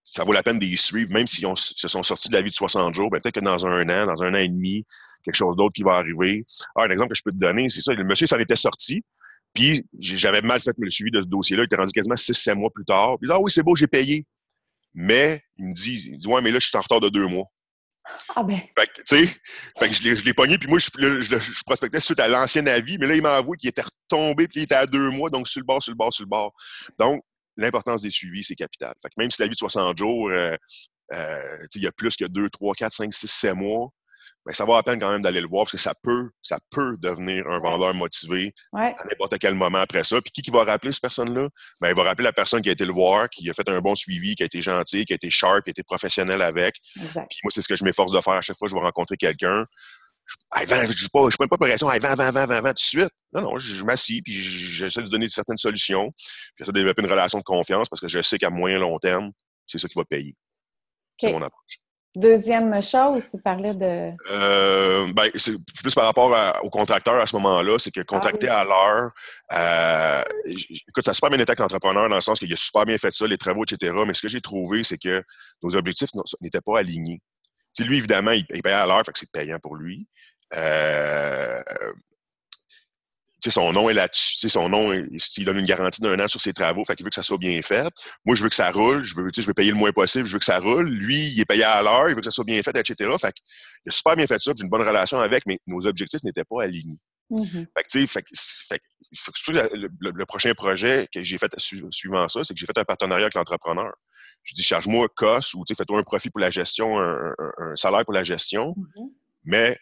ça 0.04 0.22
vaut 0.22 0.32
la 0.32 0.42
peine 0.42 0.58
d'y 0.58 0.76
suivre, 0.76 1.12
même 1.12 1.26
s'ils 1.26 1.48
se 1.56 1.88
sont 1.88 2.02
sortis 2.02 2.28
de 2.28 2.34
la 2.34 2.42
vie 2.42 2.50
de 2.50 2.54
60 2.54 2.94
jours, 2.94 3.10
ben, 3.10 3.20
peut-être 3.20 3.36
que 3.36 3.44
dans 3.44 3.66
un 3.66 3.88
an, 3.88 4.06
dans 4.06 4.22
un 4.22 4.34
an 4.34 4.38
et 4.38 4.48
demi, 4.48 4.84
quelque 5.24 5.34
chose 5.34 5.56
d'autre 5.56 5.72
qui 5.72 5.82
va 5.82 5.92
arriver. 5.94 6.44
Ah, 6.76 6.84
un 6.84 6.90
exemple 6.90 7.12
que 7.12 7.18
je 7.18 7.22
peux 7.24 7.32
te 7.32 7.38
donner, 7.38 7.68
c'est 7.70 7.80
ça, 7.80 7.94
le 7.94 8.04
monsieur 8.04 8.26
s'en 8.26 8.38
était 8.38 8.56
sorti, 8.56 9.02
puis 9.54 9.86
j'avais 9.98 10.42
mal 10.42 10.60
fait 10.60 10.74
le 10.76 10.90
suivi 10.90 11.10
de 11.10 11.22
ce 11.22 11.26
dossier-là, 11.26 11.62
il 11.62 11.66
était 11.66 11.76
rendu 11.76 11.92
quasiment 11.92 12.16
6-7 12.16 12.54
mois 12.54 12.70
plus 12.70 12.84
tard. 12.84 13.16
Puis 13.20 13.30
ah 13.32 13.38
oui, 13.40 13.50
c'est 13.50 13.62
beau, 13.62 13.74
j'ai 13.74 13.86
payé. 13.86 14.26
Mais 14.92 15.40
il 15.56 15.68
me 15.68 15.72
dit, 15.72 16.10
il 16.12 16.18
dit 16.18 16.28
Ouais, 16.28 16.40
mais 16.40 16.50
là, 16.50 16.58
je 16.60 16.66
suis 16.66 16.76
en 16.76 16.80
retard 16.80 17.00
de 17.00 17.08
deux 17.08 17.26
mois. 17.26 17.46
Ah 18.36 18.42
ben. 18.42 18.60
Fait 18.78 18.86
que, 18.86 19.02
tu 19.02 19.26
sais, 19.26 19.26
fait 19.78 19.88
que 19.88 19.94
je 19.94 20.24
l'ai 20.24 20.34
pogné, 20.34 20.58
puis 20.58 20.68
moi, 20.68 20.78
je, 20.78 21.20
je, 21.20 21.64
prospectais 21.64 22.00
suite 22.00 22.20
à 22.20 22.28
l'ancien 22.28 22.66
avis, 22.66 22.98
mais 22.98 23.06
là, 23.06 23.14
il 23.16 23.22
m'a 23.22 23.34
avoué 23.34 23.56
qu'il 23.56 23.68
était 23.68 23.82
retombé, 23.82 24.46
puis 24.46 24.60
il 24.60 24.62
était 24.64 24.74
à 24.74 24.86
deux 24.86 25.10
mois, 25.10 25.30
donc 25.30 25.48
sur 25.48 25.60
le 25.60 25.64
bord, 25.64 25.82
sur 25.82 25.92
le 25.92 25.96
bord, 25.96 26.12
sur 26.12 26.24
le 26.24 26.28
bord. 26.28 26.52
Donc, 26.98 27.22
l'importance 27.56 28.02
des 28.02 28.10
suivis, 28.10 28.44
c'est 28.44 28.54
capital. 28.54 28.94
Fait 29.00 29.08
que 29.08 29.14
même 29.16 29.30
si 29.30 29.40
la 29.40 29.46
vie 29.46 29.54
de 29.54 29.58
60 29.58 29.96
jours, 29.98 30.30
euh, 30.30 30.56
euh, 31.12 31.56
il 31.74 31.82
y 31.82 31.86
a 31.86 31.92
plus 31.92 32.16
que 32.16 32.24
2, 32.24 32.50
3, 32.50 32.74
4, 32.74 32.92
5, 32.92 33.14
6, 33.14 33.26
7 33.30 33.54
mois, 33.54 33.90
ben, 34.46 34.52
ça 34.52 34.66
vaut 34.66 34.74
la 34.74 34.82
peine 34.82 35.00
quand 35.00 35.10
même 35.10 35.22
d'aller 35.22 35.40
le 35.40 35.48
voir 35.48 35.64
parce 35.64 35.72
que 35.72 35.78
ça 35.78 35.94
peut, 36.02 36.30
ça 36.42 36.58
peut 36.70 36.96
devenir 36.98 37.46
un 37.48 37.60
vendeur 37.60 37.94
motivé 37.94 38.52
à 38.74 38.92
n'importe 39.08 39.38
quel 39.38 39.54
moment 39.54 39.78
après 39.78 40.04
ça. 40.04 40.20
Puis 40.20 40.30
qui, 40.32 40.42
qui 40.42 40.50
va 40.50 40.64
rappeler 40.64 40.92
cette 40.92 41.00
personne-là? 41.00 41.48
Ben, 41.80 41.88
il 41.88 41.94
va 41.94 42.02
rappeler 42.02 42.24
la 42.24 42.32
personne 42.32 42.60
qui 42.60 42.68
a 42.68 42.72
été 42.72 42.84
le 42.84 42.92
voir, 42.92 43.30
qui 43.30 43.48
a 43.48 43.54
fait 43.54 43.68
un 43.70 43.80
bon 43.80 43.94
suivi, 43.94 44.34
qui 44.34 44.42
a 44.42 44.46
été 44.46 44.60
gentil, 44.60 45.06
qui 45.06 45.14
a 45.14 45.16
été 45.16 45.30
sharp, 45.30 45.64
qui 45.64 45.70
a 45.70 45.72
été 45.72 45.82
professionnel 45.82 46.42
avec. 46.42 46.76
Puis 46.94 47.40
moi, 47.42 47.50
c'est 47.50 47.62
ce 47.62 47.68
que 47.68 47.76
je 47.76 47.84
m'efforce 47.84 48.12
de 48.12 48.20
faire 48.20 48.34
à 48.34 48.42
chaque 48.42 48.58
fois 48.58 48.68
que 48.68 48.70
je 48.70 48.76
vais 48.76 48.84
rencontrer 48.84 49.16
quelqu'un. 49.16 49.64
Je 50.56 50.62
ne 50.62 51.08
pas, 51.08 51.30
je 51.30 51.36
prends 51.36 51.48
pas 51.48 51.56
pression, 51.58 51.90
hey, 51.90 52.00
vend, 52.00 52.14
vend, 52.14 52.30
vend, 52.30 52.46
vend, 52.46 52.60
tout 52.60 52.72
de 52.72 52.78
suite. 52.78 53.10
Non, 53.32 53.42
non, 53.42 53.58
je, 53.58 53.74
je 53.74 53.84
m'assis, 53.84 54.22
puis 54.22 54.32
j'essaie 54.32 55.02
de 55.02 55.08
donner 55.08 55.28
certaines 55.28 55.56
solutions, 55.56 56.12
puis 56.12 56.54
j'essaie 56.58 56.72
de 56.72 56.78
développer 56.78 57.02
une 57.02 57.10
relation 57.10 57.38
de 57.38 57.44
confiance 57.44 57.88
parce 57.88 58.00
que 58.00 58.08
je 58.08 58.22
sais 58.22 58.38
qu'à 58.38 58.50
moyen 58.50 58.78
long 58.78 58.98
terme, 58.98 59.32
c'est 59.66 59.78
ça 59.78 59.88
qui 59.88 59.98
va 59.98 60.04
payer. 60.04 60.34
C'est 61.20 61.32
mon 61.32 61.42
approche. 61.42 61.80
Deuxième 62.16 62.80
chose, 62.80 63.28
tu 63.28 63.42
parlais 63.42 63.74
de. 63.74 64.12
Euh, 64.30 65.12
ben, 65.12 65.28
c'est 65.34 65.54
plus 65.82 65.92
par 65.96 66.04
rapport 66.04 66.32
au 66.62 66.70
contracteur 66.70 67.14
à 67.14 67.26
ce 67.26 67.34
moment-là, 67.34 67.76
c'est 67.80 67.90
que 67.90 68.00
ah 68.02 68.04
contacter 68.04 68.48
à 68.48 68.62
l'heure. 68.62 69.10
Euh, 69.52 70.22
écoute, 70.46 71.04
ça 71.04 71.10
a 71.10 71.14
super 71.14 71.30
bien 71.30 71.40
été 71.40 71.50
avec 71.50 71.58
l'entrepreneur 71.58 72.08
dans 72.08 72.14
le 72.14 72.20
sens 72.20 72.38
qu'il 72.38 72.52
a 72.52 72.56
super 72.56 72.86
bien 72.86 72.98
fait 72.98 73.10
ça, 73.10 73.26
les 73.26 73.36
travaux, 73.36 73.64
etc. 73.64 73.92
Mais 74.06 74.14
ce 74.14 74.22
que 74.22 74.28
j'ai 74.28 74.40
trouvé, 74.40 74.84
c'est 74.84 74.98
que 74.98 75.24
nos 75.60 75.74
objectifs 75.74 76.10
n'étaient 76.40 76.60
pas 76.60 76.78
alignés. 76.78 77.20
Lui, 77.80 77.98
évidemment, 77.98 78.32
il, 78.32 78.44
il 78.54 78.62
payait 78.62 78.74
à 78.74 78.86
l'heure, 78.86 79.04
fait 79.04 79.12
que 79.12 79.18
c'est 79.18 79.32
payant 79.32 79.58
pour 79.58 79.76
lui. 79.76 80.06
Euh, 80.54 81.62
son 83.50 83.72
nom 83.72 83.90
est 83.90 83.94
là-dessus. 83.94 84.48
Son 84.48 84.68
nom, 84.68 84.92
il 84.92 85.44
donne 85.44 85.58
une 85.58 85.66
garantie 85.66 86.00
d'un 86.00 86.18
an 86.18 86.28
sur 86.28 86.40
ses 86.40 86.52
travaux, 86.52 86.84
fait 86.84 86.96
qu'il 86.96 87.04
veut 87.04 87.10
que 87.10 87.14
ça 87.14 87.22
soit 87.22 87.38
bien 87.38 87.60
fait. 87.62 87.92
Moi, 88.24 88.34
je 88.34 88.42
veux 88.42 88.48
que 88.48 88.54
ça 88.54 88.70
roule, 88.70 89.02
je 89.02 89.14
veux, 89.14 89.30
je 89.36 89.42
veux 89.42 89.54
payer 89.54 89.70
le 89.70 89.76
moins 89.76 89.92
possible, 89.92 90.26
je 90.26 90.32
veux 90.32 90.38
que 90.38 90.44
ça 90.44 90.58
roule. 90.58 90.88
Lui, 90.88 91.28
il 91.28 91.40
est 91.40 91.44
payé 91.44 91.64
à 91.64 91.82
l'heure, 91.82 92.08
il 92.08 92.14
veut 92.14 92.20
que 92.20 92.26
ça 92.26 92.30
soit 92.30 92.44
bien 92.44 92.62
fait, 92.62 92.76
etc. 92.76 93.10
Fait 93.20 93.32
qu'il 93.32 93.88
a 93.88 93.92
super 93.92 94.16
bien 94.16 94.26
fait 94.26 94.40
ça, 94.40 94.52
j'ai 94.56 94.62
une 94.62 94.70
bonne 94.70 94.86
relation 94.86 95.20
avec, 95.20 95.44
mais 95.46 95.58
nos 95.66 95.86
objectifs 95.86 96.22
n'étaient 96.22 96.44
pas 96.44 96.62
alignés. 96.62 96.98
Mm-hmm. 97.30 97.66
Fait 98.68 98.80
le, 100.00 100.24
prochain 100.24 100.52
projet 100.54 101.08
que 101.12 101.22
j'ai 101.22 101.38
fait 101.38 101.52
suivant 101.58 102.28
ça, 102.28 102.44
c'est 102.44 102.54
que 102.54 102.60
j'ai 102.60 102.66
fait 102.66 102.78
un 102.78 102.84
partenariat 102.84 103.24
avec 103.24 103.34
l'entrepreneur. 103.34 103.92
Je 104.44 104.54
dis, 104.54 104.62
charge-moi 104.62 105.08
COS 105.16 105.54
ou 105.54 105.64
fais-toi 105.66 105.98
un 105.98 106.02
profit 106.02 106.30
pour 106.30 106.40
la 106.40 106.50
gestion, 106.50 106.98
un, 106.98 107.34
salaire 107.76 108.04
pour 108.04 108.12
la 108.12 108.24
gestion, 108.24 108.74
mm-hmm. 108.76 109.08
mais 109.44 109.78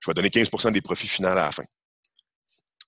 je 0.00 0.10
vais 0.10 0.14
donner 0.14 0.28
15% 0.28 0.72
des 0.72 0.80
profits 0.80 1.08
finaux 1.08 1.28
à 1.28 1.34
la 1.34 1.52
fin. 1.52 1.64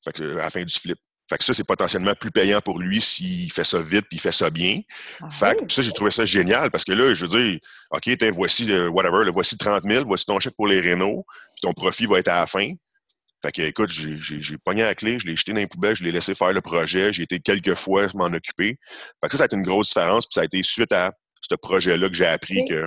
Fait 0.04 0.12
que, 0.12 0.33
à 0.33 0.44
la 0.44 0.50
fin 0.50 0.62
du 0.62 0.72
flip. 0.72 0.98
Fait 1.28 1.38
que 1.38 1.44
ça, 1.44 1.54
c'est 1.54 1.64
potentiellement 1.64 2.14
plus 2.14 2.33
payant 2.33 2.61
pour 2.61 2.80
lui 2.80 3.00
s'il 3.00 3.52
fait 3.52 3.62
ça 3.62 3.80
vite 3.80 4.06
puis 4.09 4.16
il 4.16 4.20
fait 4.20 4.33
ça 4.33 4.50
bien. 4.50 4.80
Ah 5.20 5.30
fait 5.30 5.64
que 5.64 5.72
ça, 5.72 5.80
j'ai 5.80 5.92
trouvé 5.92 6.11
ça 6.11 6.24
génial 6.24 6.72
parce 6.72 6.85
que 6.85 6.90
là, 6.90 7.14
je 7.14 7.24
veux 7.24 7.28
dire, 7.28 7.61
OK, 7.92 8.11
voici 8.33 8.64
le 8.64 8.88
whatever, 8.88 9.24
le 9.24 9.30
voici 9.30 9.56
30 9.56 9.85
000, 9.85 10.04
voici 10.06 10.26
ton 10.26 10.40
chèque 10.40 10.56
pour 10.56 10.66
les 10.66 10.80
Renault, 10.80 11.24
puis 11.28 11.61
ton 11.62 11.72
profit 11.72 12.06
va 12.06 12.18
être 12.18 12.28
à 12.28 12.40
la 12.40 12.46
fin. 12.48 12.72
Fait 13.42 13.53
que, 13.53 13.62
écoute, 13.62 13.90
j'ai 13.90 14.59
pogné 14.59 14.83
la 14.83 14.94
clé, 14.94 15.18
je 15.18 15.26
l'ai 15.26 15.37
jeté 15.37 15.53
dans 15.53 15.59
les 15.59 15.66
poubelles, 15.66 15.96
je 15.96 16.05
l'ai 16.05 16.12
laissé 16.12 16.35
faire 16.35 16.53
le 16.53 16.61
projet, 16.61 17.12
j'ai 17.12 17.22
été 17.22 17.40
quelques 17.40 17.74
fois 17.74 18.07
m'en 18.14 18.26
occuper. 18.26 18.79
Fait 19.22 19.29
que 19.29 19.31
ça, 19.33 19.38
ça 19.38 19.44
a 19.44 19.46
été 19.46 19.57
une 19.57 19.62
grosse 19.62 19.88
différence, 19.88 20.26
puis 20.26 20.35
ça 20.35 20.42
a 20.42 20.44
été 20.44 20.62
suite 20.62 20.92
à 20.92 21.12
ce 21.40 21.55
projet-là 21.55 22.09
que 22.09 22.14
j'ai 22.14 22.26
appris 22.26 22.64
que 22.68 22.87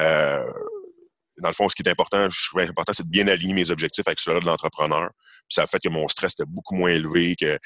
euh, 0.00 0.44
dans 1.40 1.48
le 1.48 1.54
fond, 1.54 1.68
ce 1.68 1.74
qui 1.74 1.82
est 1.82 1.90
important, 1.90 2.28
je 2.30 2.48
trouvais 2.48 2.68
important, 2.68 2.92
c'est 2.92 3.04
de 3.04 3.10
bien 3.10 3.28
aligner 3.28 3.54
mes 3.54 3.70
objectifs 3.70 4.06
avec 4.06 4.18
ceux-là 4.20 4.40
de 4.40 4.46
l'entrepreneur. 4.46 5.10
Puis 5.48 5.54
ça 5.54 5.62
a 5.62 5.66
fait 5.66 5.78
que 5.78 5.88
mon 5.88 6.06
stress 6.08 6.32
était 6.32 6.48
beaucoup 6.48 6.74
moins 6.74 6.90
élevé, 6.90 7.34
que 7.36 7.58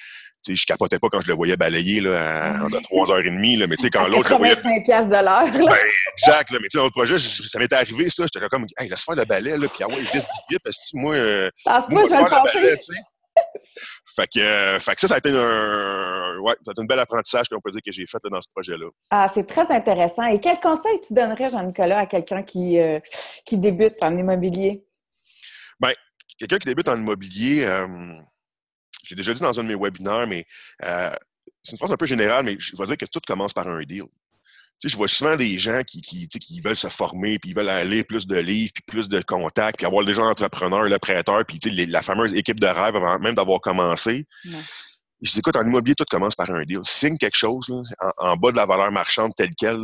je 0.48 0.64
capotais 0.66 0.98
pas 0.98 1.08
quand 1.10 1.20
je 1.20 1.28
le 1.28 1.34
voyais 1.34 1.56
balayer 1.56 2.00
là, 2.00 2.54
à, 2.54 2.58
3h30. 2.58 3.58
Là, 3.58 3.66
mais 3.66 3.76
tu 3.76 3.82
sais, 3.82 3.90
quand 3.90 4.06
l'autre. 4.08 4.28
je 4.28 4.34
voyais. 4.34 4.56
5 4.56 5.08
de 5.08 5.24
l'heure. 5.24 5.68
Ben, 5.68 5.76
exact. 6.18 6.50
Là, 6.50 6.58
mais 6.60 6.68
tu 6.68 6.72
sais, 6.72 6.78
dans 6.78 6.84
l'autre 6.84 6.94
projet, 6.94 7.18
ça 7.18 7.58
m'était 7.58 7.76
arrivé, 7.76 8.08
ça. 8.08 8.24
J'étais 8.32 8.46
comme, 8.48 8.66
hey, 8.78 8.88
laisse 8.88 9.04
faire 9.04 9.14
le 9.14 9.24
balai, 9.24 9.56
là, 9.56 9.68
puis 9.68 9.82
ah 9.82 9.88
ouais, 9.88 9.98
il 9.98 10.04
vite 10.04 10.26
du 10.48 10.58
parce 10.62 10.90
que 10.90 10.96
moi. 10.98 11.14
Euh, 11.14 11.50
moi, 11.66 12.02
je 12.04 12.10
vais 12.10 12.22
le 12.22 12.28
passer. 12.28 12.98
Fait 14.14 14.26
que, 14.26 14.40
euh, 14.40 14.78
fait 14.78 14.94
que, 14.94 15.00
ça, 15.00 15.08
ça 15.08 15.14
a 15.14 15.18
été 15.18 15.30
un, 15.30 16.38
ouais, 16.40 16.54
ça 16.62 16.70
a 16.70 16.72
été 16.72 16.82
un 16.82 16.84
bel 16.84 16.98
apprentissage 16.98 17.48
qu'on 17.48 17.60
peut 17.60 17.70
dire 17.70 17.80
que 17.84 17.92
j'ai 17.92 18.06
fait 18.06 18.18
dans 18.30 18.40
ce 18.40 18.48
projet-là. 18.50 18.86
Ah, 19.10 19.30
c'est 19.32 19.46
très 19.46 19.70
intéressant. 19.70 20.24
Et 20.24 20.38
quel 20.38 20.60
conseil 20.60 21.00
tu 21.00 21.14
donnerais, 21.14 21.48
Jean-Nicolas, 21.48 22.00
à 22.00 22.06
quelqu'un 22.06 22.42
qui, 22.42 22.78
euh, 22.78 23.00
qui 23.46 23.56
débute 23.56 23.94
en 24.02 24.16
immobilier? 24.16 24.84
Bien, 25.80 25.92
quelqu'un 26.38 26.58
qui 26.58 26.68
débute 26.68 26.88
en 26.88 26.96
immobilier, 26.96 27.64
euh, 27.64 28.14
j'ai 29.02 29.14
déjà 29.14 29.32
dit 29.32 29.40
dans 29.40 29.58
un 29.58 29.64
de 29.64 29.68
mes 29.68 29.80
webinaires, 29.82 30.26
mais 30.26 30.44
c'est 31.62 31.72
une 31.72 31.78
phrase 31.78 31.92
un 31.92 31.96
peu 31.96 32.06
générale, 32.06 32.44
mais 32.44 32.56
je 32.58 32.76
vais 32.76 32.86
dire 32.86 32.96
que 32.98 33.06
tout 33.06 33.20
commence 33.26 33.52
par 33.52 33.66
un 33.66 33.82
deal 33.82 34.04
je 34.84 34.96
vois 34.96 35.08
souvent 35.08 35.36
des 35.36 35.58
gens 35.58 35.82
qui, 35.86 36.00
qui, 36.00 36.26
qui, 36.26 36.60
veulent 36.60 36.76
se 36.76 36.88
former, 36.88 37.38
puis 37.38 37.50
ils 37.50 37.56
veulent 37.56 37.68
aller 37.68 38.02
plus 38.02 38.26
de 38.26 38.36
livres, 38.36 38.72
puis 38.74 38.82
plus 38.86 39.08
de 39.08 39.20
contacts, 39.20 39.78
puis 39.78 39.86
avoir 39.86 40.04
des 40.04 40.14
gens 40.14 40.26
entrepreneurs, 40.26 40.84
le 40.84 40.98
prêteur, 40.98 41.44
puis 41.46 41.58
la 41.86 42.02
fameuse 42.02 42.34
équipe 42.34 42.60
de 42.60 42.66
rêve 42.66 42.96
avant 42.96 43.18
même 43.18 43.34
d'avoir 43.34 43.60
commencé. 43.60 44.26
Je 44.44 45.30
dis, 45.30 45.38
écoute, 45.38 45.56
en 45.56 45.64
immobilier, 45.64 45.94
tout 45.94 46.04
commence 46.10 46.34
par 46.34 46.50
un 46.50 46.64
deal. 46.64 46.80
Signe 46.82 47.16
quelque 47.16 47.36
chose 47.36 47.70
en, 48.18 48.36
bas 48.36 48.50
de 48.50 48.56
la 48.56 48.66
valeur 48.66 48.90
marchande 48.90 49.32
telle 49.36 49.54
qu'elle. 49.54 49.78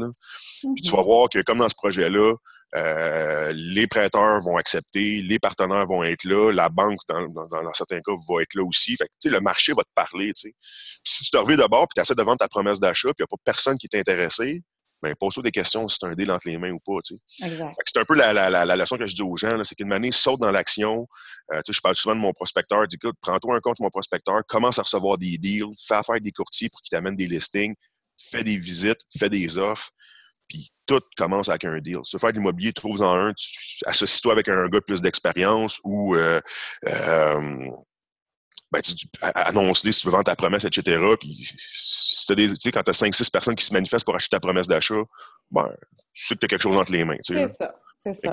Puis 0.74 0.82
tu 0.82 0.90
vas 0.90 0.98
mm-hmm. 0.98 1.04
voir 1.04 1.28
que, 1.28 1.42
comme 1.42 1.58
dans 1.58 1.68
ce 1.68 1.76
projet-là, 1.76 2.34
euh, 2.76 3.52
les 3.54 3.86
prêteurs 3.86 4.40
vont 4.40 4.56
accepter, 4.56 5.22
les 5.22 5.38
partenaires 5.38 5.86
vont 5.86 6.02
être 6.02 6.24
là, 6.24 6.52
la 6.52 6.68
banque, 6.68 6.98
dans, 7.08 7.26
dans, 7.28 7.72
certains 7.72 8.00
cas, 8.00 8.12
va 8.28 8.42
être 8.42 8.54
là 8.54 8.64
aussi. 8.64 8.96
Fait 8.96 9.06
que, 9.22 9.28
le 9.28 9.40
marché 9.40 9.72
va 9.72 9.82
te 9.82 9.92
parler. 9.94 10.32
Si 10.34 11.24
tu 11.24 11.30
te 11.30 11.36
reviens 11.36 11.56
d'abord 11.56 11.86
puis 11.86 11.94
tu 11.94 12.00
essaies 12.00 12.14
de 12.14 12.22
vendre 12.22 12.38
ta 12.38 12.48
promesse 12.48 12.80
d'achat, 12.80 13.08
puis 13.08 13.20
il 13.20 13.22
n'y 13.22 13.24
a 13.24 13.36
pas 13.36 13.42
personne 13.44 13.78
qui 13.78 13.88
est 13.90 13.98
intéressé, 13.98 14.62
ben, 15.02 15.14
pose-toi 15.14 15.42
des 15.42 15.50
questions 15.50 15.86
si 15.88 15.98
c'est 16.00 16.06
un 16.06 16.14
deal 16.14 16.30
entre 16.30 16.48
les 16.48 16.58
mains 16.58 16.72
ou 16.72 16.80
pas. 16.80 17.00
Tu 17.04 17.16
sais. 17.16 17.48
C'est 17.86 17.98
un 17.98 18.04
peu 18.04 18.14
la, 18.14 18.32
la, 18.32 18.50
la, 18.50 18.76
leçon 18.76 18.96
que 18.96 19.06
je 19.06 19.14
dis 19.14 19.22
aux 19.22 19.36
gens, 19.36 19.62
c'est 19.64 19.74
qu'une 19.74 19.92
année, 19.92 20.10
saute 20.12 20.40
dans 20.40 20.50
l'action. 20.50 21.06
Euh, 21.52 21.60
tu 21.62 21.72
sais, 21.72 21.76
je 21.76 21.80
parle 21.80 21.96
souvent 21.96 22.14
de 22.14 22.20
mon 22.20 22.32
prospecteur. 22.32 22.86
Dis, 22.88 22.96
écoute, 22.96 23.16
prends-toi 23.20 23.56
un 23.56 23.60
compte 23.60 23.78
mon 23.80 23.90
prospecteur, 23.90 24.42
commence 24.46 24.78
à 24.78 24.82
recevoir 24.82 25.18
des 25.18 25.38
deals, 25.38 25.72
fais 25.86 25.94
affaire 25.94 26.20
des 26.20 26.32
courtiers 26.32 26.68
pour 26.68 26.80
qu'ils 26.82 26.90
t'amènent 26.90 27.16
des 27.16 27.26
listings, 27.26 27.74
fais 28.16 28.42
des 28.42 28.56
visites, 28.56 29.00
fais 29.16 29.30
des 29.30 29.56
offres, 29.56 29.90
puis 30.48 30.70
tout 30.86 31.00
commence 31.16 31.48
avec 31.48 31.64
un 31.64 31.78
deal. 31.78 31.98
Se 32.02 32.18
faire 32.18 32.32
de 32.32 32.38
l'immobilier, 32.38 32.72
trouve-en 32.72 33.14
un, 33.14 33.32
associe-toi 33.86 34.32
avec 34.32 34.48
un 34.48 34.68
gars 34.68 34.80
plus 34.80 35.00
d'expérience 35.00 35.78
ou 35.84 36.16
euh, 36.16 36.40
euh, 36.88 37.70
ben, 38.70 38.82
tu, 38.82 38.94
annonce-les 39.20 39.92
si 39.92 40.00
tu 40.00 40.06
veux 40.06 40.12
vendre 40.12 40.24
ta 40.24 40.36
promesse, 40.36 40.64
etc. 40.64 41.00
Puis, 41.18 41.50
si 41.72 42.26
tu 42.26 42.34
des, 42.34 42.72
quand 42.72 42.82
tu 42.82 42.90
as 42.90 43.02
5-6 43.02 43.30
personnes 43.30 43.54
qui 43.54 43.64
se 43.64 43.72
manifestent 43.72 44.04
pour 44.04 44.14
acheter 44.14 44.36
ta 44.36 44.40
promesse 44.40 44.66
d'achat, 44.66 45.02
ben, 45.50 45.68
tu 46.14 46.26
sais 46.26 46.34
que 46.34 46.40
tu 46.40 46.44
as 46.44 46.48
quelque 46.48 46.62
chose 46.62 46.76
entre 46.76 46.92
les 46.92 47.04
mains. 47.04 47.16
C'est 47.22 47.48
ça. 47.48 47.72
C'est 48.02 48.14
ça. 48.14 48.30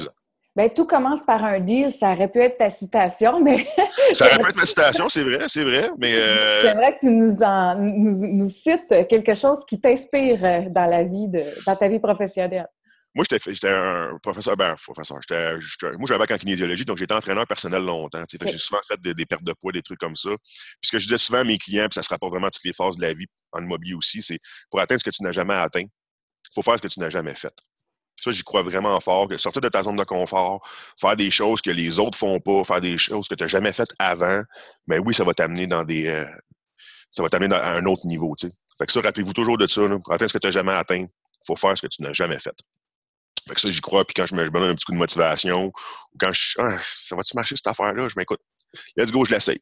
Ben, 0.56 0.70
tout 0.70 0.86
commence 0.86 1.22
par 1.26 1.44
un 1.44 1.60
deal. 1.60 1.92
Ça 1.92 2.14
aurait 2.14 2.30
pu 2.30 2.40
être 2.40 2.58
ta 2.58 2.70
citation, 2.70 3.42
mais. 3.42 3.66
ça 4.14 4.28
aurait 4.28 4.40
pu 4.44 4.50
être 4.50 4.56
ma 4.56 4.66
citation, 4.66 5.10
c'est 5.10 5.24
vrai, 5.24 5.46
c'est 5.48 5.64
vrai. 5.64 5.90
Mais. 5.98 6.16
Euh... 6.16 6.62
J'aimerais 6.64 6.96
que 6.96 7.00
tu 7.02 7.12
nous, 7.12 7.44
en, 7.44 7.76
nous, 7.76 8.38
nous 8.38 8.50
cites 8.50 9.08
quelque 9.10 9.34
chose 9.34 9.60
qui 9.68 9.80
t'inspire 9.82 10.70
dans 10.70 10.90
la 10.90 11.04
vie, 11.04 11.30
de, 11.30 11.42
dans 11.66 11.76
ta 11.76 11.90
vie 11.90 12.00
professionnelle. 12.00 12.68
Moi, 13.16 13.24
j'étais 13.30 13.70
un 13.70 14.18
professeur, 14.22 14.58
ben, 14.58 14.76
professeur. 14.76 15.20
moi, 15.30 16.06
j'avais 16.06 16.34
en 16.34 16.38
kinésiologie, 16.38 16.84
donc 16.84 16.98
j'étais 16.98 17.14
entraîneur 17.14 17.48
personnel 17.48 17.82
longtemps. 17.82 18.22
J'ai 18.30 18.58
souvent 18.58 18.82
fait 18.86 19.00
des, 19.00 19.26
pertes 19.26 19.44
de 19.44 19.54
poids, 19.54 19.72
des 19.72 19.82
trucs 19.82 20.00
comme 20.00 20.18
ça. 20.18 20.30
Puis 20.30 20.88
ce 20.88 20.92
que 20.92 21.00
je 21.00 21.06
disais 21.06 21.18
souvent 21.18 21.40
à 21.40 21.44
mes 21.46 21.58
clients, 21.58 21.88
puis 21.88 21.96
ça 21.96 22.04
se 22.04 22.10
rapporte 22.10 22.32
vraiment 22.34 22.48
à 22.48 22.52
toutes 22.52 22.66
les 22.66 22.74
phases 22.74 22.98
de 22.98 23.04
la 23.04 23.14
vie 23.14 23.28
en 23.54 23.64
immobilier 23.64 23.94
aussi, 23.94 24.22
c'est 24.22 24.38
pour 24.70 24.82
atteindre 24.82 25.00
ce 25.00 25.06
que 25.06 25.16
tu 25.16 25.24
n'as 25.24 25.32
jamais 25.32 25.54
atteint, 25.54 25.84
il 25.84 26.54
faut 26.54 26.62
faire 26.62 26.76
ce 26.76 26.82
que 26.82 26.90
tu 26.90 27.00
n'as 27.00 27.10
jamais 27.10 27.36
fait. 27.36 27.54
Ça, 28.22 28.32
j'y 28.32 28.44
crois 28.44 28.64
vraiment 28.64 29.00
fort, 29.00 29.30
que 29.30 29.38
sortir 29.38 29.62
de 29.62 29.70
ta 29.70 29.84
zone 29.84 29.96
de 29.96 30.04
confort, 30.04 30.68
faire 31.00 31.16
des 31.16 31.32
choses 31.32 31.62
que 31.62 31.70
les 31.70 32.00
autres 32.00 32.18
font 32.18 32.42
pas, 32.42 32.66
faire 32.66 32.82
des 32.82 32.98
choses 32.98 33.30
que 33.30 33.36
tu 33.36 33.44
n'as 33.44 33.48
jamais 33.48 33.72
faites 33.72 33.94
avant, 33.98 34.44
mais 34.88 34.98
ben 34.98 35.04
oui, 35.06 35.14
ça 35.14 35.24
va 35.24 35.34
t'amener 35.34 35.68
dans 35.68 35.86
des. 35.86 36.08
Euh, 36.08 36.26
ça 37.12 37.24
va 37.24 37.30
t'amener 37.30 37.56
à 37.56 37.76
un 37.76 37.86
autre 37.86 38.06
niveau. 38.08 38.36
Fait 38.42 38.86
que 38.86 38.92
ça, 38.92 39.00
rappelez-vous 39.00 39.32
toujours 39.32 39.58
de 39.58 39.68
ça. 39.68 39.88
pour 39.88 40.12
atteindre 40.12 40.30
ce 40.30 40.34
que 40.34 40.40
tu 40.40 40.48
n'as 40.48 40.52
jamais 40.52 40.74
atteint, 40.74 40.98
il 40.98 41.48
faut 41.48 41.56
faire 41.56 41.78
ce 41.78 41.82
que 41.82 41.88
tu 41.88 42.04
n'as 42.04 42.12
jamais 42.12 42.40
fait. 42.40 42.56
Fait 43.48 43.54
que 43.54 43.62
ça, 43.62 43.70
j'y 43.70 43.82
crois. 43.82 44.06
Puis 44.06 44.14
quand 44.14 44.26
je 44.26 44.36
me, 44.36 44.50
donne 44.50 44.64
un 44.64 44.76
petit 44.76 44.86
coup 44.86 44.94
de 44.94 44.98
motivation, 44.98 45.66
ou 45.66 46.18
quand 46.20 46.32
je 46.32 46.56
ah, 46.60 46.76
ça 46.80 47.16
va-tu 47.16 47.36
marcher 47.36 47.56
cette 47.56 47.68
affaire-là? 47.68 48.08
Je 48.08 48.16
m'écoute. 48.18 48.40
Let's 48.98 49.12
go, 49.12 49.26
je 49.26 49.34
l'essaye. 49.34 49.60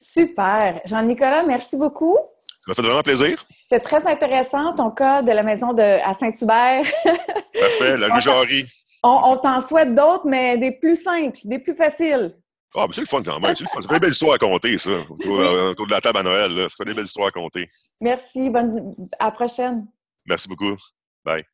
Super. 0.00 0.80
Jean-Nicolas, 0.84 1.44
merci 1.44 1.76
beaucoup. 1.76 2.18
Ça 2.38 2.70
m'a 2.70 2.74
fait 2.74 2.82
vraiment 2.82 3.02
plaisir. 3.02 3.44
C'est 3.68 3.80
très 3.80 4.06
intéressant, 4.06 4.74
ton 4.74 4.90
cas 4.90 5.22
de 5.22 5.30
la 5.30 5.42
maison 5.42 5.72
de, 5.72 5.82
à 5.82 6.14
Saint-Hubert. 6.14 6.84
Parfait, 7.04 7.96
la 7.96 8.14
rue 8.14 8.66
On, 9.02 9.36
t'en 9.38 9.60
souhaite 9.60 9.94
d'autres, 9.94 10.26
mais 10.26 10.58
des 10.58 10.72
plus 10.72 11.02
simples, 11.02 11.38
des 11.44 11.58
plus 11.58 11.74
faciles. 11.74 12.36
Ah, 12.76 12.86
mais 12.86 12.92
c'est 12.92 13.02
le 13.02 13.06
fun 13.06 13.22
quand 13.22 13.40
même. 13.40 13.54
C'est 13.54 13.64
le 13.64 13.68
fun. 13.68 13.80
Ça 13.80 13.88
fait 13.88 13.94
des 13.94 14.00
belles 14.00 14.10
histoires 14.10 14.34
à 14.34 14.38
compter, 14.38 14.76
ça, 14.76 14.90
autour, 14.90 15.86
de 15.86 15.90
la 15.90 16.00
table 16.00 16.18
à 16.18 16.22
Noël. 16.22 16.52
Là. 16.52 16.68
Ça 16.68 16.74
fait 16.76 16.84
des 16.84 16.94
belles 16.94 17.04
histoires 17.04 17.28
à 17.28 17.30
compter. 17.30 17.68
Merci. 18.00 18.50
Bonne... 18.50 18.94
À 19.20 19.26
la 19.26 19.30
prochaine. 19.30 19.86
Merci 20.26 20.48
beaucoup. 20.48 20.76
Bye. 21.24 21.44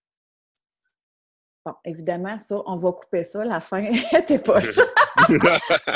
Bon, 1.65 1.75
évidemment, 1.85 2.39
ça, 2.39 2.57
on 2.65 2.77
va 2.77 2.93
couper 2.93 3.23
ça, 3.23 3.45
la 3.45 3.61
fin, 3.61 3.87
t'es 4.27 4.39
pas. 4.39 4.61